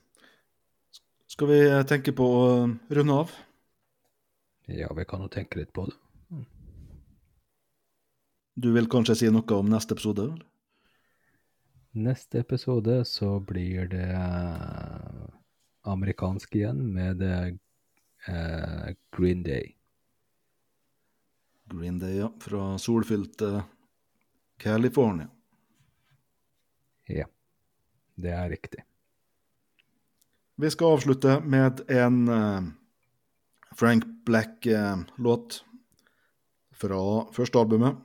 Skal 1.31 1.49
vi 1.49 1.59
tenke 1.89 2.13
på 2.13 2.25
å 2.27 2.47
runde 2.91 3.19
av? 3.25 3.35
Ja, 4.67 4.91
vi 4.95 5.05
kan 5.09 5.23
jo 5.23 5.31
tenke 5.33 5.61
litt 5.61 5.73
på 5.73 5.87
det. 5.87 5.97
Du 8.55 8.73
vil 8.75 8.89
kanskje 8.91 9.17
si 9.17 9.31
noe 9.33 9.57
om 9.57 9.71
neste 9.71 9.95
episode? 9.97 10.27
eller? 10.27 10.43
Neste 11.93 12.43
episode 12.43 12.99
så 13.09 13.39
blir 13.41 13.89
det 13.93 14.11
eh, 14.17 15.25
amerikansk 15.89 16.57
igjen 16.57 16.83
med 16.93 17.23
eh, 17.23 18.93
Green 19.17 19.43
Day. 19.47 19.75
Green 21.73 21.99
Day, 22.03 22.19
ja. 22.19 22.33
Fra 22.41 22.79
solfylte 22.79 23.63
California. 24.61 25.29
Ja, 27.09 27.27
det 28.15 28.37
er 28.37 28.51
riktig. 28.53 28.85
Vi 30.57 30.71
skal 30.71 30.97
avslutte 30.97 31.41
med 31.41 31.81
en 31.91 32.29
eh, 32.29 32.63
Frank 33.75 34.05
Black-låt 34.27 35.65
fra 36.77 37.03
første 37.33 37.59
albumet, 37.59 37.97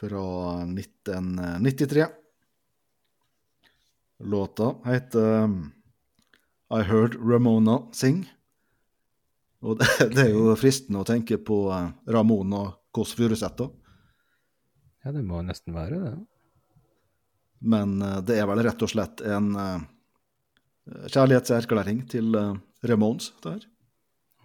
fra 0.00 0.24
1993. 0.64 2.06
Låta 4.18 4.74
heter 4.84 5.48
I 6.70 6.82
Heard 6.82 7.14
Ramona 7.14 7.78
Sing. 7.92 8.24
Og 9.60 9.78
det, 9.78 9.88
det 10.14 10.26
er 10.26 10.34
jo 10.34 10.56
fristende 10.58 11.04
å 11.04 11.08
tenke 11.08 11.38
på 11.38 11.62
eh, 11.74 11.92
Ramon 12.12 12.56
og 12.56 12.74
Kåss 12.94 13.14
Furuseth, 13.18 13.56
da. 13.60 13.70
Ja, 15.04 15.14
det 15.14 15.22
må 15.24 15.40
nesten 15.44 15.76
være 15.76 16.02
det. 16.02 16.12
Men 17.60 18.00
eh, 18.02 18.20
det 18.26 18.40
er 18.40 18.48
vel 18.50 18.64
rett 18.66 18.84
og 18.84 18.92
slett 18.92 19.22
en 19.24 19.52
eh, 19.56 19.88
kjærlighetserklæring 20.90 22.02
til 22.10 22.34
eh, 22.34 22.56
Ramones 22.88 23.30
der. 23.44 23.62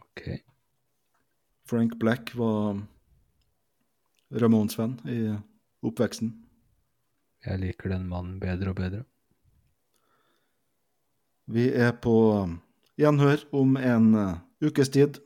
Ok. 0.01 0.21
Frank 1.65 1.97
Black 1.99 2.35
var 2.37 2.81
Ramones-venn 4.31 4.99
i 5.09 5.19
oppveksten. 5.85 6.33
Jeg 7.45 7.61
liker 7.61 7.93
den 7.93 8.07
mannen 8.09 8.39
bedre 8.41 8.73
og 8.73 8.77
bedre. 8.79 9.03
Vi 11.45 11.67
er 11.69 11.91
på 12.01 12.15
gjenhør 12.97 13.45
om 13.53 13.77
en 13.77 14.13
eh, 14.17 14.37
ukes 14.65 14.89
tid. 14.89 15.19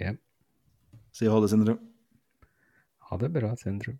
Yep. 0.00 0.20
Si 1.12 1.26
ha 1.26 1.40
det, 1.42 1.50
Sindre. 1.50 1.78
Ha 3.10 3.18
det 3.18 3.32
bra, 3.34 3.54
Sindre. 3.58 3.96